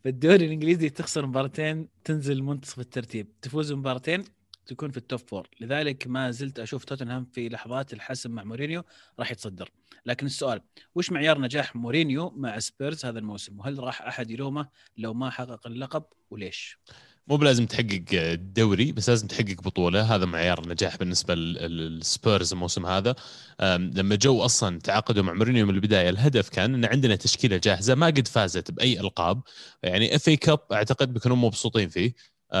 [0.03, 3.27] في الدوري الإنجليزي تخسر مباراتين تنزل منتصف الترتيب.
[3.41, 4.23] تفوز بمباراتين
[4.65, 8.83] تكون في ال top four لذلك ما زلت أشوف توتنهام في لحظات الحسم مع مورينيو
[9.19, 9.69] راح يتصدر.
[10.05, 10.61] لكن السؤال
[10.95, 15.67] وش معيار نجاح مورينيو مع سبيرز هذا الموسم؟ وهل راح أحد يلومه لو ما حقق
[15.67, 16.79] اللقب وليش؟
[17.27, 20.15] مو بلازم تحقق الدوري بس لازم تحقق بطولة.
[20.15, 23.15] هذا معيار النجاح بالنسبة للسبيرز الموسم هذا.
[23.61, 28.05] لما جو أصلا تعاقدوا مع مورينيو من البداية الهدف كان إن عندنا تشكيلة جاهزة ما
[28.05, 29.41] قد فازت بأي ألقاب.
[29.83, 32.13] يعني FA Cup أعتقد بيكونوا مبسوطين فيه.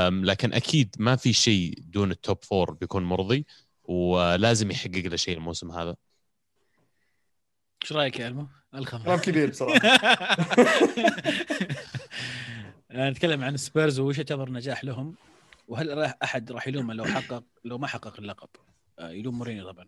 [0.09, 3.45] لكن أكيد ما في شيء دون ال top four بيكون مرضي
[3.83, 5.95] ولازم يحقق له شيء الموسم هذا.
[7.83, 9.79] إيش رأيك يا ألمو؟ الخمر كلام كبير بصراحة.
[12.91, 15.15] نتكلم عن سبيرز وش يعتبر نجاح لهم
[15.67, 18.49] وهل راح أحد راح يلومه لو حقق لو ما حقق اللقب؟
[18.99, 19.87] آه، يلوم مورينيو طبعا.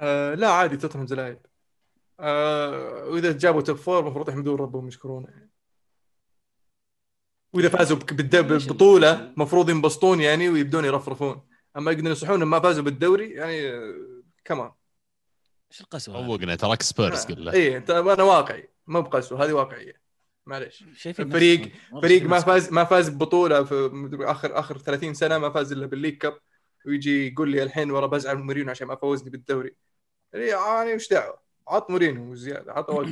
[0.00, 1.38] آه لا عادي توتنهام زلايب
[2.20, 5.50] آه وإذا جابوا top four المفروض يحمدون ربهم ويشكرونه يعني.
[7.52, 11.46] واذا فازوا بك- بالد- بالبطوله المفروض ينبسطون يعني ويبدون يرفرفون.
[11.76, 14.72] أما يقدرون يصحون ما فازوا بالدوري يعني آه، كمان
[15.72, 20.00] إيش القسوة؟ روقنا تراك سبيرز قل له اي انت أنا واقعي ما بقسوة هذه واقعية.
[20.46, 20.84] معليش.
[20.94, 21.60] شايفين فريق-.
[21.92, 22.40] والله فريق ما.
[22.40, 26.38] فاز ما فاز ببطوله في اخر آخر 30 سنة ما فاز إلا بال League Cup.
[26.86, 29.74] ويجي يقول لي الحين ورا بزعل من مورينيو عشان ما فوزني بالدوري.
[30.32, 33.08] يعني وش دعوة؟ عط مورينيو زياده عطه وقت.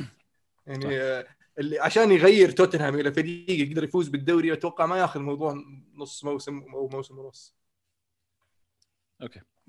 [0.67, 1.27] يعني آه،
[1.59, 5.63] اللي عشان يغير توتنهام إلى فريق يقدر يفوز بالدوري أتوقع ما ياخذ الموضوع
[5.95, 7.55] نص موسم أو موسم ونص.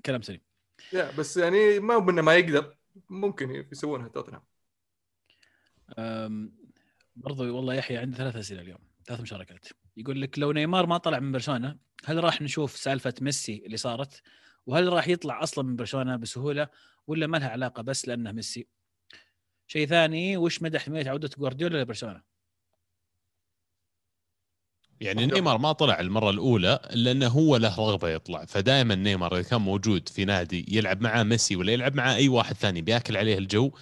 [0.07, 0.41] كلام سليم.
[0.93, 2.77] لا بس يعني ما هو ما يقدر
[3.11, 4.43] ممكن يسوونها توتنهام.
[7.17, 9.67] برضو والله يحيى عندي ثلاث أسئلة اليوم ثلاث مشاركات.
[9.97, 14.23] يقول لك لو نيمار ما طلع من برشلونة هل راح نشوف سالفة ميسي اللي صارت؟
[14.67, 16.69] وهل راح يطلع أصلا من برشلونة بسهولة؟
[17.07, 18.67] ولا ما لها علاقة بس لأنه ميسي؟
[19.67, 22.23] شيء ثاني وش مدى احتماليه عودة جوارديولا لبرشلونة؟
[25.01, 29.61] يعني نيمار ما طلع المرة الأولى لأنه هو له رغبة يطلع فدائما نيمار إذا كان
[29.61, 33.73] موجود في نادي يلعب معاه ميسي ولا يلعب معاه أي واحد ثاني بيأكل عليه الجو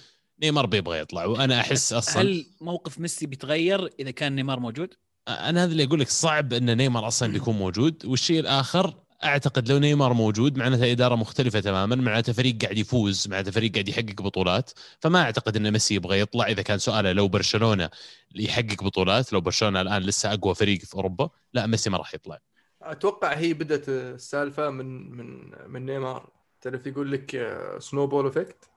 [0.41, 4.93] نيمار بيبغى يطلع وأنا أحس أصلا هل موقف ميسي بيتغير إذا كان نيمار موجود؟
[5.27, 8.05] أنا هذا اللي أقول لك صعب إن نيمار أصلا بيكون موجود.
[8.05, 13.51] والشيء الآخر أعتقد لو نيمار موجود معناتها إدارة مختلفة تماما معناتها فريق قاعد يفوز معناتها
[13.51, 14.71] فريق قاعد يحقق بطولات.
[14.99, 17.89] فما أعتقد إن ميسي يبغى يطلع إذا كان سؤاله لو برشلونة
[18.35, 22.39] يحقق بطولات لو برشلونة الآن لسه أقوى فريق في أوروبا لا ميسي ما راح يطلع.
[22.81, 26.29] أتوقع هي بدأت السالفة من من من نيمار.
[26.61, 28.69] تعرف يقول لك snowball effect.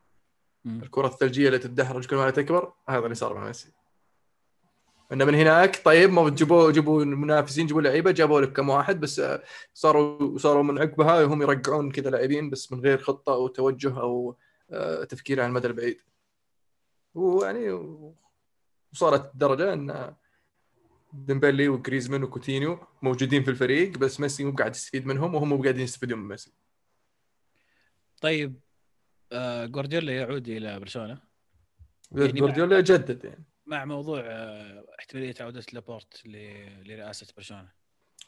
[0.66, 3.72] الكرة الثلجية اللي تدحرج كل ما تكبر هذا اللي صار مع ميسي.
[5.12, 9.22] إنه من هناك طيب ما جابوا جابوا المنافسين جابوا لعيبة جابوا لك كم واحد بس
[9.74, 14.36] صاروا صاروا من عقبها هم يرجعون كذا لاعبين بس من غير خطة أو توجه أو
[14.70, 16.00] آه، تفكير على المدى البعيد.
[17.14, 17.70] ويعني
[18.92, 20.14] وصارت الدرجة إن
[21.12, 25.82] ديمبلي وجريزمان وكوتينيو موجودين في الفريق بس ميسي مو قاعد يستفيد منهم وهم مو قاعدين
[25.82, 26.52] يستفيدون من ميسي.
[28.20, 28.60] طيب
[29.32, 31.18] آه جوارديولا يعود إلى برشلونة.
[32.12, 33.44] يعني جوارديولا جدد يعني.
[33.66, 37.72] مع موضوع آه احتمالية عودة لابورت لرئاسة برشلونة.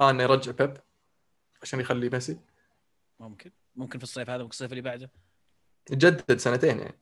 [0.00, 0.76] آه إنه يرجع بيب
[1.62, 2.38] عشان يخلي ميسي.
[3.20, 3.50] ممكن.
[3.76, 5.10] ممكن في الصيف هذا ممكن الصيف اللي بعده.
[5.90, 6.98] جدد سنتين يعني.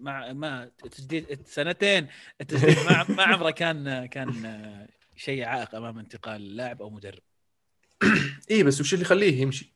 [0.00, 2.08] مع ما تجديد سنتين.
[2.40, 7.22] التجديد ما ما عمره كان كان آه، شيء عائق أمام انتقال لاعب أو مدرب.
[8.50, 9.74] اي بس وش اللي يخليه يمشي؟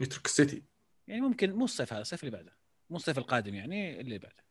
[0.00, 0.62] يترك السيتي.
[1.12, 2.52] يعني ممكن مو الصيف هذا الصيف اللي بعده
[2.90, 4.44] مو الصيف القادم يعني اللي بعده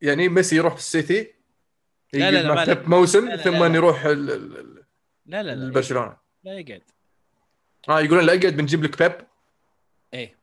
[0.00, 1.34] يعني ميسي يروح في السيتي
[2.12, 2.88] لا، لا، لا، لا.
[2.88, 3.74] موسم لا، لا، ثم لا، لا.
[3.74, 4.84] يروح ال- ال- ال-
[5.26, 6.82] لا لا لا لبرشلونه لا يقعد
[7.88, 9.26] آه يقولون لا اقعد بنجيب لك بيب
[10.14, 10.38] إيه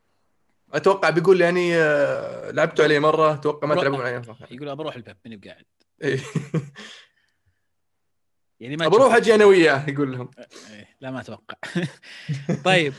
[0.74, 4.22] أتوقع بيقول يعني آه، لعبتوا عليه مرة أتوقع ما تلعبون عليه.
[4.52, 5.66] يقول ابى أروح البيب ماني بقاعد.
[8.62, 10.32] يعني ما تشوف- أجي أنا وياه يقول لهم.
[10.72, 11.56] إيه، لا ما أتوقع.
[12.66, 12.94] طيب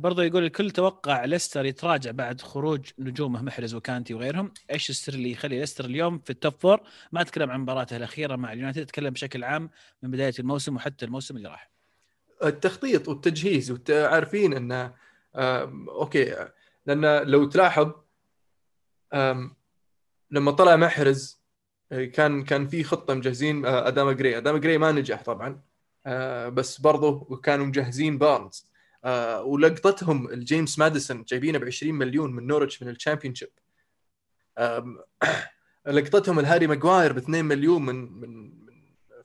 [0.00, 4.52] برضو يقول الكل توقع ليستر يتراجع بعد خروج نجومه محرز وكانتي وغيرهم.
[4.70, 6.80] إيش السر اللي يخلي ليستر اليوم في ال top four
[7.12, 9.70] ما أتكلم عن مباراته الأخيرة مع اليونايتد أتكلم بشكل عام
[10.02, 11.70] من بداية الموسم وحتى الموسم اللي راح.
[12.44, 14.94] التخطيط والتجهيز وعارفين انه
[15.36, 16.48] آم، okay
[16.86, 17.92] لأن لو تلاحظ
[20.30, 21.39] لما طلع محرز آه،
[21.90, 24.38] كان كان في خطة مجهزين آه، اداما جراي.
[24.38, 25.60] اداما جراي ما نجح طبعا.
[26.06, 28.66] آه، بس برضه كانوا مجهزين بارنز
[29.04, 33.48] آه، ولقطتهم الجيمس ماديسون جايبينه ب 20 مليون من نورتش من ال Championship
[35.86, 38.52] لقطتهم الهاري ماجواير ب 2 مليون من من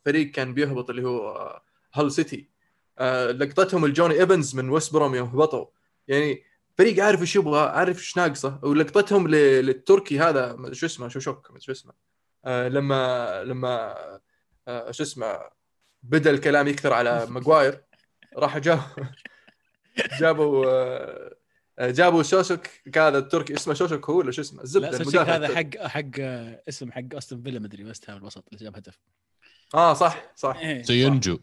[0.05, 1.61] فريق كان بيهبط اللي هو
[1.93, 2.47] هال سيتي
[3.31, 5.65] لقطتهم الجوني إيفنز من ويست بروم يوم هبطوا
[6.07, 6.43] يعني
[6.77, 8.59] فريق عارف إيش يبغى عارف إيش ناقصه.
[8.63, 11.93] ولقطتهم للتركي هذا شو اسمه؟ شو شوك شو اسمه.
[12.45, 13.95] لما لما
[14.67, 15.39] آه، شو اسمه
[16.03, 17.81] بدأ الكلام يكثر على ماجواير
[18.37, 18.83] راح جابوا
[20.19, 21.35] جابوا آه،
[21.79, 25.55] آه، جابوا شوشك هذا التركي اسمه شوشك هو ولا شو اسمه الزبده لا المدافع هذا.
[25.55, 28.99] حق حق آه، اسم حق أستون فيلا مدري وست هام الوسط اللي جاب هدف.
[29.75, 30.55] آه صح صح.
[30.57, 30.83] إيه.
[30.83, 31.39] سينجو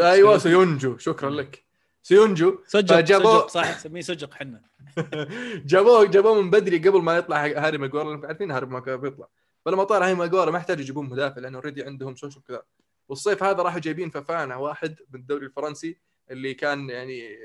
[0.00, 1.64] أيوه سيونجو شكرا لك.
[2.02, 4.62] سيونجو سجق فجابوه- سجق صح نسميه سجق حنا.
[5.70, 9.28] جابوه جابوه من بدري قبل ما يطلع هاري لأنهم عارفين هاري ماجوار بيطلع.
[9.64, 12.62] فلما طلع هاري ماجوار ما يحتاج يجيبون مدافع لأنه already عندهم شوشو كذا.
[13.08, 15.98] والصيف هذا راحوا جايبين فوفانا واحد من الدوري الفرنسي
[16.30, 17.36] اللي كان يعني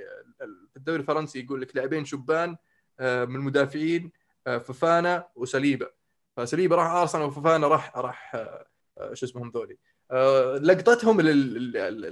[0.72, 2.58] في الدوري الفرنسي يقول لك لاعبين شبان
[3.00, 4.12] آه، من المدافعين
[4.48, 5.90] آه، فوفانا وساليبا.
[6.38, 9.78] فساليبا راح أرسنال وفوفانا راح راح آه، شو اسمهم ذولي.
[10.66, 11.22] لقطتهم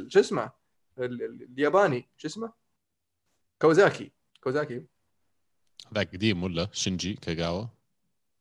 [0.09, 0.51] شو اسمه؟
[0.99, 2.53] ال- ال- الياباني شو اسمه؟
[3.61, 4.11] كوزاكي.
[4.43, 4.83] كوزاكي.
[5.93, 7.65] ذاك قديم ولا شنجي كاغاوا؟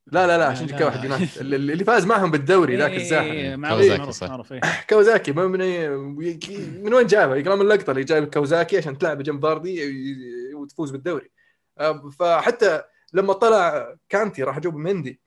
[0.06, 0.86] لا لا لا لا، عشان لا، كذا لا.
[0.86, 4.52] واحد يونايتد اللي اللي فاز معهم بالدوري ذاك إيه، الزاحم معروف كوزاكي، معروف صح.
[4.52, 4.60] إيه.
[4.90, 5.58] كوزاكي ما من
[6.84, 9.80] من وين جابه؟ يقول من اللقطة اللي جايب كوزاكي عشان تلعب جنب فاردي
[10.54, 11.30] وتفوز بالدوري
[12.18, 12.82] فحتى
[13.12, 15.20] لما طلع كانتي راح أجيب مندي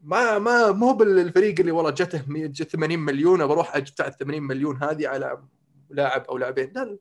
[0.00, 4.82] ما ما مو بالفريق اللي والله جته 100 جت 80 مليون بروح ادفع 80 مليون
[4.82, 5.42] هذه على
[5.90, 6.98] لاعب أو لاعبين لا لا.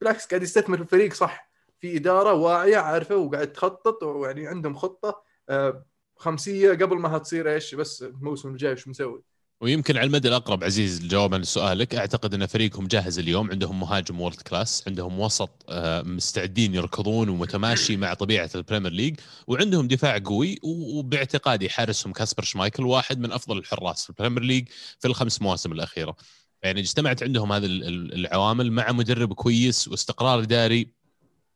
[0.00, 1.50] بالعكس قاعد يستثمر في الفريق صح
[1.80, 5.22] في إدارة واعية عارفة وقاعد تخطط ويعني عندهم خطة
[6.18, 9.22] خمسية قبل ما هتصير إيش بس الموسم الجاي وش مسوي؟
[9.60, 14.40] ويمكن على المدى الأقرب عزيز جوابا لسؤالك أعتقد أن فريقهم جاهز اليوم عندهم مهاجم world
[14.40, 19.14] class عندهم وسط آه، مستعدين يركضون ومتماشي مع طبيعة البريمير ليج
[19.46, 25.08] وعندهم دفاع قوي وباعتقادي حارسهم كاسبر شمايكل واحد من أفضل الحراس في البريمير ليج في
[25.08, 26.16] الخمس مواسم الأخيرة.
[26.62, 30.97] يعني اجتمعت عندهم هذه ال- ال- العوامل مع مدرب كويس واستقرار إداري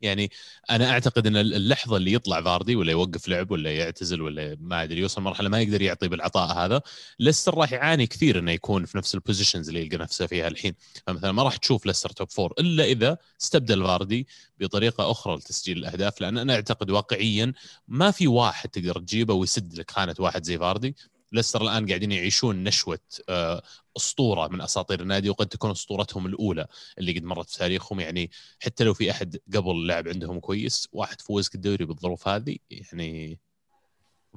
[0.02, 0.30] يعني
[0.70, 5.00] أنا أعتقد إن اللحظة اللي يطلع فاردي ولا يوقف لعب ولا يعتزل ولا ما أدري
[5.00, 6.82] يوصل مرحلة ما يقدر يعطي بالعطاء هذا
[7.18, 10.74] ليستر راح يعاني كثير إنه يكون في نفس ال positions اللي يلقى نفسه فيها الحين.
[11.06, 14.26] فمثلا ما راح تشوف ليستر top four إلا إذا استبدل فاردي
[14.60, 17.52] بطريقة أخرى لتسجيل الأهداف لأن أنا أعتقد واقعيا
[17.88, 20.96] ما في واحد تقدر تجيبه ويسد لك خانة واحد زي فاردي.
[21.32, 22.98] ليستر الآن قاعدين يعيشون نشوة
[23.28, 23.62] آه،
[23.96, 26.66] أسطورة من أساطير النادي وقد تكون أسطورتهم الأولى
[26.98, 28.00] اللي قد مرت في تاريخهم.
[28.00, 28.30] يعني
[28.60, 33.38] حتى لو في أحد قبل لعب عندهم كويس واحد فوزك الدوري بالظروف هذه يعني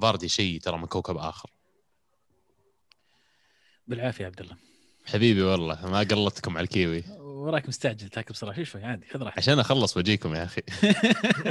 [0.01, 1.49] فاردي شيء ترى من كوكب آخر.
[3.87, 4.57] بالعافية عبد الله.
[5.05, 7.03] حبيبي والله ما قلتكم على الكيوي.
[7.19, 9.37] وراك مستعجل تاكل بسرعة شوي شوي عادي خذ راحتك.
[9.37, 10.61] عشان أخلص وأجيكم يا أخي.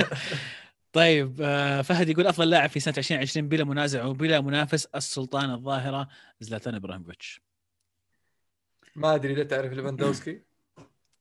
[0.94, 6.08] طيب آه، فهد يقول أفضل لاعب في سنة 2020 بلا منازع وبلا منافس السلطان الظاهرة
[6.40, 7.40] زلاتان إبراهيموفيتش.
[8.96, 10.42] ما أدري إذا تعرف ليفاندوسكي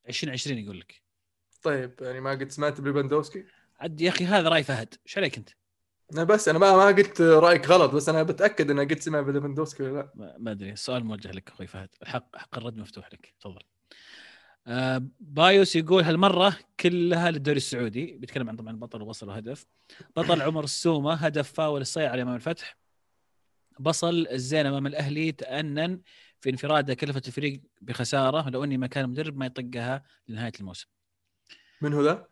[0.10, 1.04] 2020 يقول لك.
[1.62, 3.46] طيب يعني ما قد سمعت بليفاندوسكي
[3.80, 4.96] عاد يا أخي هذا رأي فهد.
[5.06, 5.50] إيش عليك أنت؟
[6.14, 9.84] أنا بس أنا ما ما قلت رأيك غلط بس أنا بتأكد انه قد سمع بليفاندوسكي
[9.84, 10.36] ولا لا.
[10.40, 10.72] ما أدري.
[10.72, 11.90] السؤال موجه لك أخوي فهد.
[12.02, 13.34] الحق حق الرد مفتوح لك.
[13.40, 13.62] تفضل.
[14.68, 18.06] آه بايوس يقول هالمرة كلها للدوري السعودي.
[18.18, 19.66] بيتكلم عن طبعا بطل وبصل وهدف.
[20.16, 22.78] بطل عمر السومة هدف فاول الصيعري امام الفتح.
[23.80, 26.02] بصل الزين أمام الأهلي تأنن.
[26.44, 30.88] في انفرادة كلفت الفريق بخسارة لو أني مكان مدرب ما يطقها لنهاية الموسم
[31.82, 32.28] من هو ذا؟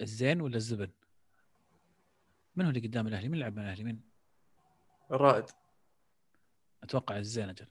[0.00, 0.90] الزين ولا الزبن؟
[2.56, 4.02] من هو اللي قدام الأهلي؟ من لعب مع الأهلي؟ مين؟
[5.10, 5.44] الرائد
[6.82, 7.66] أتوقع الزين أجل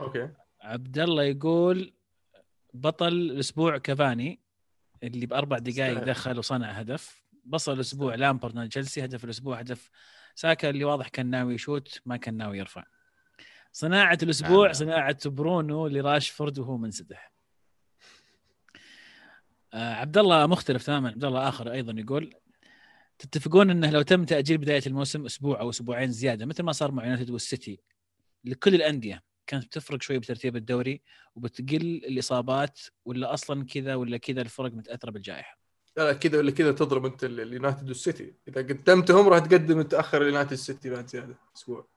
[0.00, 0.28] okay
[0.60, 1.94] عبد الله يقول
[2.74, 4.40] بطل الأسبوع كافاني
[5.02, 6.04] اللي بأربع دقائق.
[6.04, 9.90] دخل وصنع هدف بصل الأسبوع لامبرد تشيلسي هدف الأسبوع هدف
[10.34, 12.84] ساكا اللي واضح كان ناوي يشوت ما كان ناوي يرفع
[13.76, 14.72] صناعة الأسبوع آه.
[14.72, 17.32] صناعة برونو لراشفورد وهو منسدح.
[19.74, 22.34] آه عبد الله مختلف تماما عبد الله آخر أيضا يقول
[23.18, 27.04] تتفقون إنه لو تم تأجيل بداية الموسم أسبوع أو أسبوعين زيادة مثل ما صار مع
[27.04, 27.80] يونايتد والسيتي
[28.44, 31.02] لكل الأندية كانت بتفرق شوي بترتيب الدوري
[31.34, 35.58] وبتقل الإصابات ولا أصلا كذا ولا كذا الفرق متأثرة بالجائحة؟
[35.96, 38.34] لا لا كذا ولا كذا تضرب أنت ال- اليونايتد والسيتي.
[38.48, 41.88] إذا قدمتهم راح تقدم متأخر اليونايتد السيتي بعد زيادة أسبوع.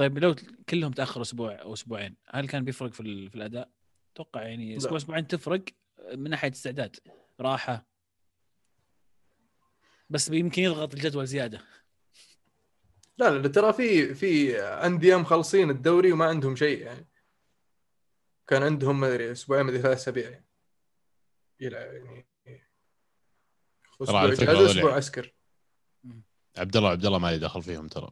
[0.00, 0.34] طيب لو
[0.68, 3.70] كلهم تأخروا أسبوع أو أسبوعين هل كان بيفرق في, ال- في الأداء؟
[4.12, 4.96] أتوقع يعني أسبوع.
[4.96, 5.64] أسبوعين تفرق
[6.14, 6.96] من ناحية استعداد
[7.40, 7.86] راحة
[10.10, 11.60] بس يمكن يضغط الجدول زيادة
[13.18, 17.08] لا لا ترى في في أندية مخلصين الدوري وما عندهم شيء يعني
[18.46, 20.46] كان عندهم ما أدري أسبوعين ما أدري ثلاث أسابيع يعني
[21.60, 22.26] يلعب يعني
[24.02, 24.34] أسبوع
[24.70, 24.94] أسبوع.
[24.94, 25.34] عسكر
[26.58, 28.10] عبد الله عبد الله ما لي دخل فيهم ترى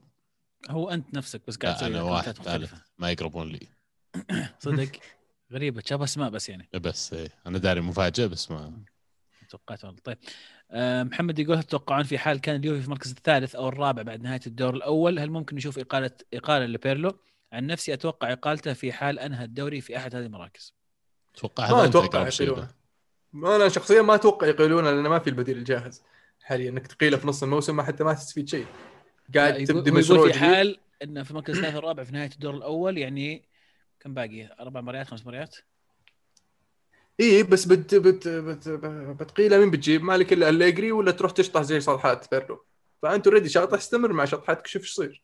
[0.71, 2.75] هو أنت نفسك بس قاعد تسوي أنا واحد ثالث.
[2.99, 3.69] ما يقربون لي
[4.65, 4.91] صدق
[5.53, 7.29] غريبة شاب أسماء بس يعني بس إيه.
[7.47, 8.73] أنا داري مفاجأة بس ما
[9.49, 10.19] توقعت والله طيب
[10.71, 14.23] آه، محمد يقول هل تتوقعون في حال كان اليوفي في المركز الثالث أو الرابع بعد
[14.23, 17.19] نهاية الدور الأول هل ممكن نشوف اقاله إقالة لبيرلو؟
[17.53, 20.75] عن نفسي أتوقع إقالته في حال أنهى الدوري في أحد هذه المراكز.
[21.35, 22.27] أتوقع هذا ما أتوقع.
[22.27, 22.69] يقيلونه
[23.33, 26.03] ما أنا شخصيا ما أتوقع يقيلونه لأن ما في البديل الجاهز
[26.43, 28.67] حاليا إنك تقيله في نص الموسم ما حتى ما تستفيد شيء
[29.35, 33.49] قاعد تبدي مشروع في حال انه في المركز الثالث والرابع في نهاية الدور الأول يعني
[34.01, 35.57] كم باقي؟ أربع مباريات خمس مباريات؟
[37.21, 38.69] اي بس بت بت بت
[39.23, 42.65] بتقيله مين بتجيب؟ مالك إلا أليجري ولا تروح تشطح زي شطحات بيرلو
[43.03, 45.23] فأنت already شاطح استمر مع شطحاتك شوف إيش يصير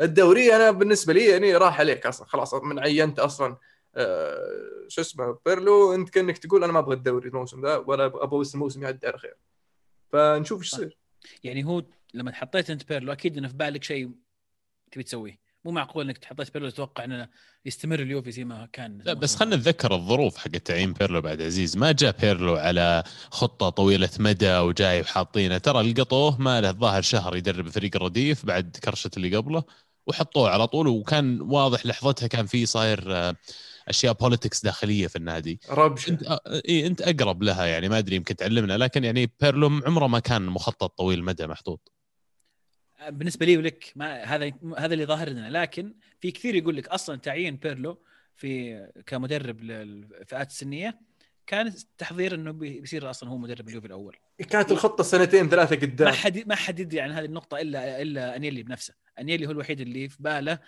[0.00, 3.56] الدوري أنا بالنسبة لي يعني راح عليك أصلا خلاص من عينت أصلا
[3.94, 8.40] آه شو اسمه بيرلو أنت كأنك تقول أنا ما أبغى الدوري الموسم ذا ولا أبغى
[8.40, 9.36] بس الموسم يعدي على خير
[10.12, 10.98] فنشوف إيش يصير
[11.44, 11.82] يعني هو
[12.16, 14.10] لما حطيت انت بيرلو أكيد إنه في بالك شيء
[14.92, 15.46] تبي تسويه.
[15.64, 17.28] مو معقول إنك حطيت بيرلو تتوقع إنه
[17.64, 18.98] يستمر اليوفي زي ما كان.
[19.04, 21.76] لا بس خلينا نتذكر الظروف حق تعيين بيرلو بعد عزيز.
[21.76, 25.58] ما جاء بيرلو على خطة طويلة مدى وجاي وحاطينه.
[25.58, 29.64] ترى لقطوه ما له الظاهر شهر يدرب فريق الرديف بعد كرشة اللي قبله
[30.06, 30.88] وحطوه على طول.
[30.88, 33.36] وكان واضح لحظتها كان في صاير آه،
[33.88, 35.60] أشياء politics داخلية في النادي.
[35.70, 36.10] ربشة.
[36.10, 37.88] إنت إي إنت أقرب لها يعني.
[37.88, 38.78] ما أدري يمكن تعلمنا.
[38.78, 41.95] لكن يعني بيرلو عمره ما كان مخطط طويل مدى محطوط.
[43.08, 47.16] بالنسبة لي ولك ما هذا هذا اللي ظاهر لنا لكن في كثير يقول لك أصلا
[47.16, 48.02] تعيين بيرلو
[48.36, 51.00] في كمدرب للفئات السنية
[51.46, 54.16] كان تحضير إنه بيصير أصلا هو مدرب اليوفي الأول.
[54.50, 56.08] كانت الخطة سنتين ثلاثة قدام.
[56.08, 58.94] ما حد ما حد يدري عن هذه النقطة إلا إلا أنيلي بنفسه.
[59.18, 60.58] أنيلي هو الوحيد اللي في باله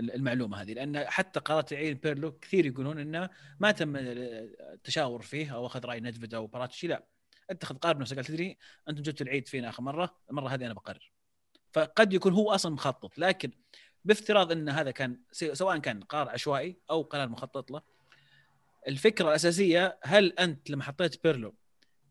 [0.00, 3.28] المعلومة هذه لأن حتى قرارات تعيين بيرلو كثير يقولون إنه
[3.60, 7.04] ما تم التشاور فيه أو أخذ رأي ندفيد أو باراتيتشي لا.
[7.50, 8.56] اتخذ قرار بنفسه قال تدري
[8.88, 11.12] أنتم جبتوا العيد فينا آخر مرة المرة هذه أنا بقرر.
[11.72, 13.18] فقد يكون هو أصلا مخطط.
[13.18, 13.50] لكن
[14.04, 17.82] بافتراض إن هذا كان سواء كان قرار عشوائي أو قرار مخطط له
[18.88, 21.54] الفكرة الأساسية هل أنت لما حطيت بيرلو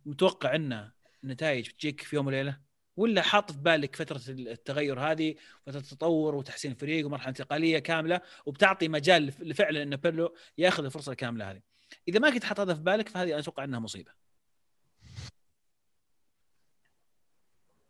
[0.05, 0.91] متوقع إنه
[1.23, 2.59] النتائج بتجيك في يوم وليلة؟
[2.97, 5.35] ولا حاط في بالك فترة التغير هذه
[5.65, 11.51] فترة التطور وتحسين الفريق ومرحلة انتقالية كاملة وبتعطي مجال لفعلا إن بيرلو ياخذ الفرصة الكاملة
[11.51, 11.61] هذه؟
[12.07, 14.11] إذا ما كنت حاط هذا في بالك فهذه أنا أتوقع إنها مصيبة.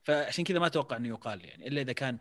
[0.10, 2.18] فعشان كذا ما أتوقع إنه يقال يعني إلا إذا كان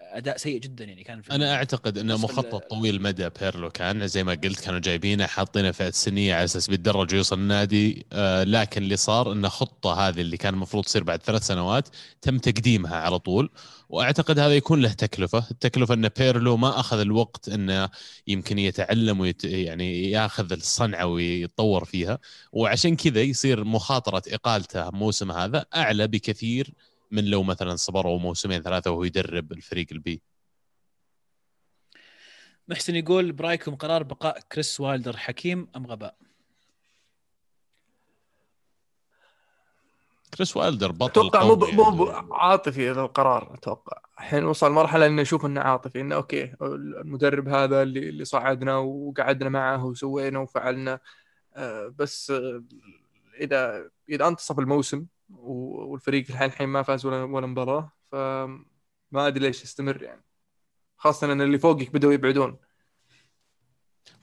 [0.00, 4.24] أداء سيء جدا يعني كان في أنا أعتقد إنه مخطط طويل مدى بيرلو كان زي
[4.24, 8.06] ما قلت كانوا جايبينه حاطينه فئه سنيه على أساس بيتدرج ويوصل النادي.
[8.12, 11.88] آه لكن اللي صار ان خطة هذه اللي كان المفروض تصير بعد ثلاث سنوات
[12.22, 13.50] تم تقديمها على طول.
[13.88, 17.88] وأعتقد هذا يكون له تكلفة، التكلفة إن بيرلو ما أخذ الوقت إنه
[18.26, 22.18] يمكن يتعلم ويت يعني يأخذ الصنعة ويتطور فيها.
[22.52, 26.74] وعشان كذا يصير مخاطرة إقالته الموسم هذا أعلى بكثير
[27.10, 30.22] من لو مثلا صبروا موسمين ثلاثة وهو يدرب الفريق ال B؟
[32.68, 36.16] محسن يقول برأيكم قرار بقاء كريس وايلدر حكيم أم غباء؟
[40.34, 43.98] كريس وايلدر بطل أتوقع مو مو عاطفي هذا القرار أتوقع.
[44.18, 49.48] الحين وصل مرحلة إنه أشوف إنه عاطفي إنه okay المدرب هذا اللي اللي صعدنا وقعدنا
[49.48, 51.00] معه وسوينا وفعلنا.
[51.56, 52.62] آه، بس آه،
[53.40, 58.66] اذا إذا أنتصف الموسم والفريق الحين الحين ما فاز ولا ولا مباراة فما
[59.14, 60.24] أدري ليش يستمر يعني.
[60.96, 62.58] خاصة إن اللي فوقك بدأوا يبعدون.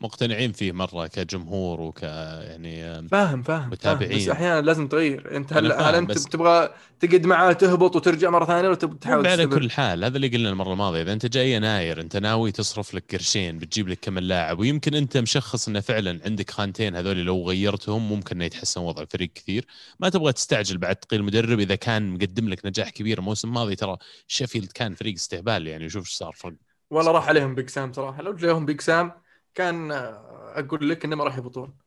[0.01, 4.17] مقتنعين فيه مرة كجمهور وك يعني فاهم فاهم متابعين.
[4.17, 5.37] بس أحيانا لازم تغير.
[5.37, 6.11] أنت هل, هل أنت.
[6.11, 10.49] تبغى تقعد معاه تهبط وترجع مرة ثانية ولا تحاول على كل حال هذا اللي قلنا
[10.49, 11.01] المرة الماضية.
[11.01, 15.17] إذا أنت جاي يناير أنت ناوي تصرف لك قرشين بتجيب لك كم لاعب ويمكن أنت
[15.17, 19.65] مشخص إنه فعلا عندك خانتين هذول لو غيرتهم ممكن إنه يتحسن وضع الفريق كثير.
[19.99, 23.19] ما تبغى تستعجل بعد تقيل مدرب إذا كان مقدم لك نجاح كبير.
[23.19, 23.97] الموسم الماضي ترى
[24.27, 26.55] شيفيلد كان فريق استهبال يعني شوف إيش صار فرق.
[26.89, 28.21] والله راح عليهم بيج سام صراحة.
[28.21, 29.11] لو جاهم بيج سام
[29.55, 31.77] كان أقول لك إنه ما راح يهبطون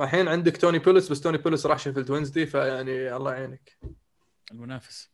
[0.00, 3.78] الحين عندك توني بوليس بس توني بوليس راح شيفيلد وينزدي فيعني الله يعينك.
[4.52, 5.10] المنافس.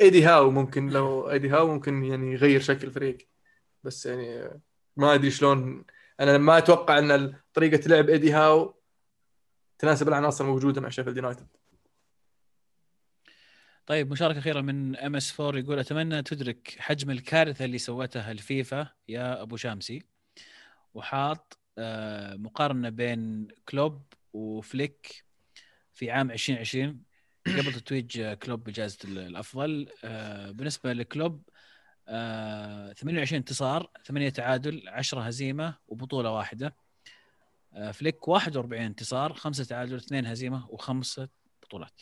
[0.00, 3.28] ايدي هاو ممكن لو ايدي هاو ممكن يعني يغير شكل الفريق.
[3.84, 4.60] بس يعني
[4.96, 5.84] ما أدري شلون.
[6.20, 8.74] أنا ما أتوقع إن طريقة لعب ايدي هاو
[9.78, 11.46] تناسب العناصر الموجودة مع شيفيلد يونايتد
[13.86, 19.42] طيب مشاركة أخيرة من MS 4 يقول أتمنى تدرك حجم الكارثة اللي سوتها الفيفا يا
[19.42, 20.02] أبو شامسي.
[20.94, 24.02] وحاط آه، مقارنة بين كلوب
[24.32, 25.24] وفليك
[25.92, 27.02] في عام 2020
[27.58, 31.42] قبل تتويج كلوب بجائزة الأفضل آه، بالنسبة لكلوب
[32.06, 36.76] 28 آه، انتصار 8 تعادل 10 هزيمة وبطولة واحدة.
[37.92, 41.28] فليك 41 انتصار 5 تعادل 2 هزيمة وخمسة
[41.62, 42.00] بطولات.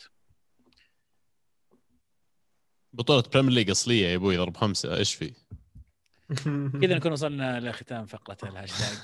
[2.93, 5.33] بطولة بريمير ليج أصلية يا أبوي ضرب خمسة إيش في؟
[6.81, 8.97] كذا نكون وصلنا لختام فقرة الهاشتاج.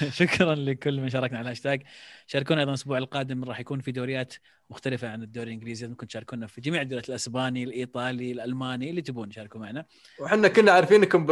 [0.20, 1.82] شكرا لكل من شاركنا على الهاشتاج.
[2.26, 4.34] شاركونا أيضا الأسبوع القادم راح يكون في دوريات
[4.70, 5.86] مختلفة عن الدوري الإنجليزي.
[5.86, 9.84] ممكن تشاركونا في جميع الدوريات الأسباني الإيطالي الألماني اللي تبون شاركوا معنا.
[10.20, 11.26] وحنا كنا عارفين انكم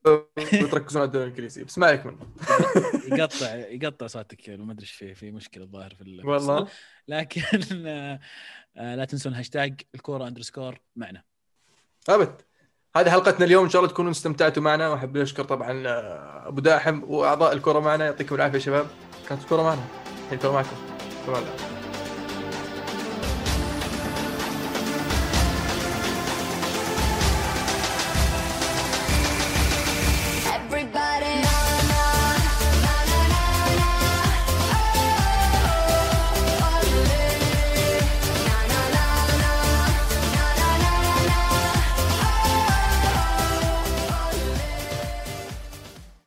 [0.62, 2.16] بتركزون على الدوري الانجليزي بس ما يكمل.
[3.18, 6.68] يقطع يقطع صوتك ما أدري إيش في في مشكلة الظاهر في والله.
[7.08, 7.42] لكن
[7.86, 8.20] آه،
[8.76, 11.22] لا تنسون هاشتاج الكورة underscore معنا.
[12.08, 12.42] أبد.
[12.96, 13.64] هذه حلقتنا اليوم.
[13.64, 14.88] إن شاء الله تكونوا استمتعتوا معنا.
[14.88, 18.04] وأحب نشكر طبعا آه، أبو داحم وأعضاء الكره معنا.
[18.04, 18.86] يعطيكم العافية يا شباب.
[19.28, 19.84] كانت الكره معنا.
[20.32, 21.79] الكره معكم.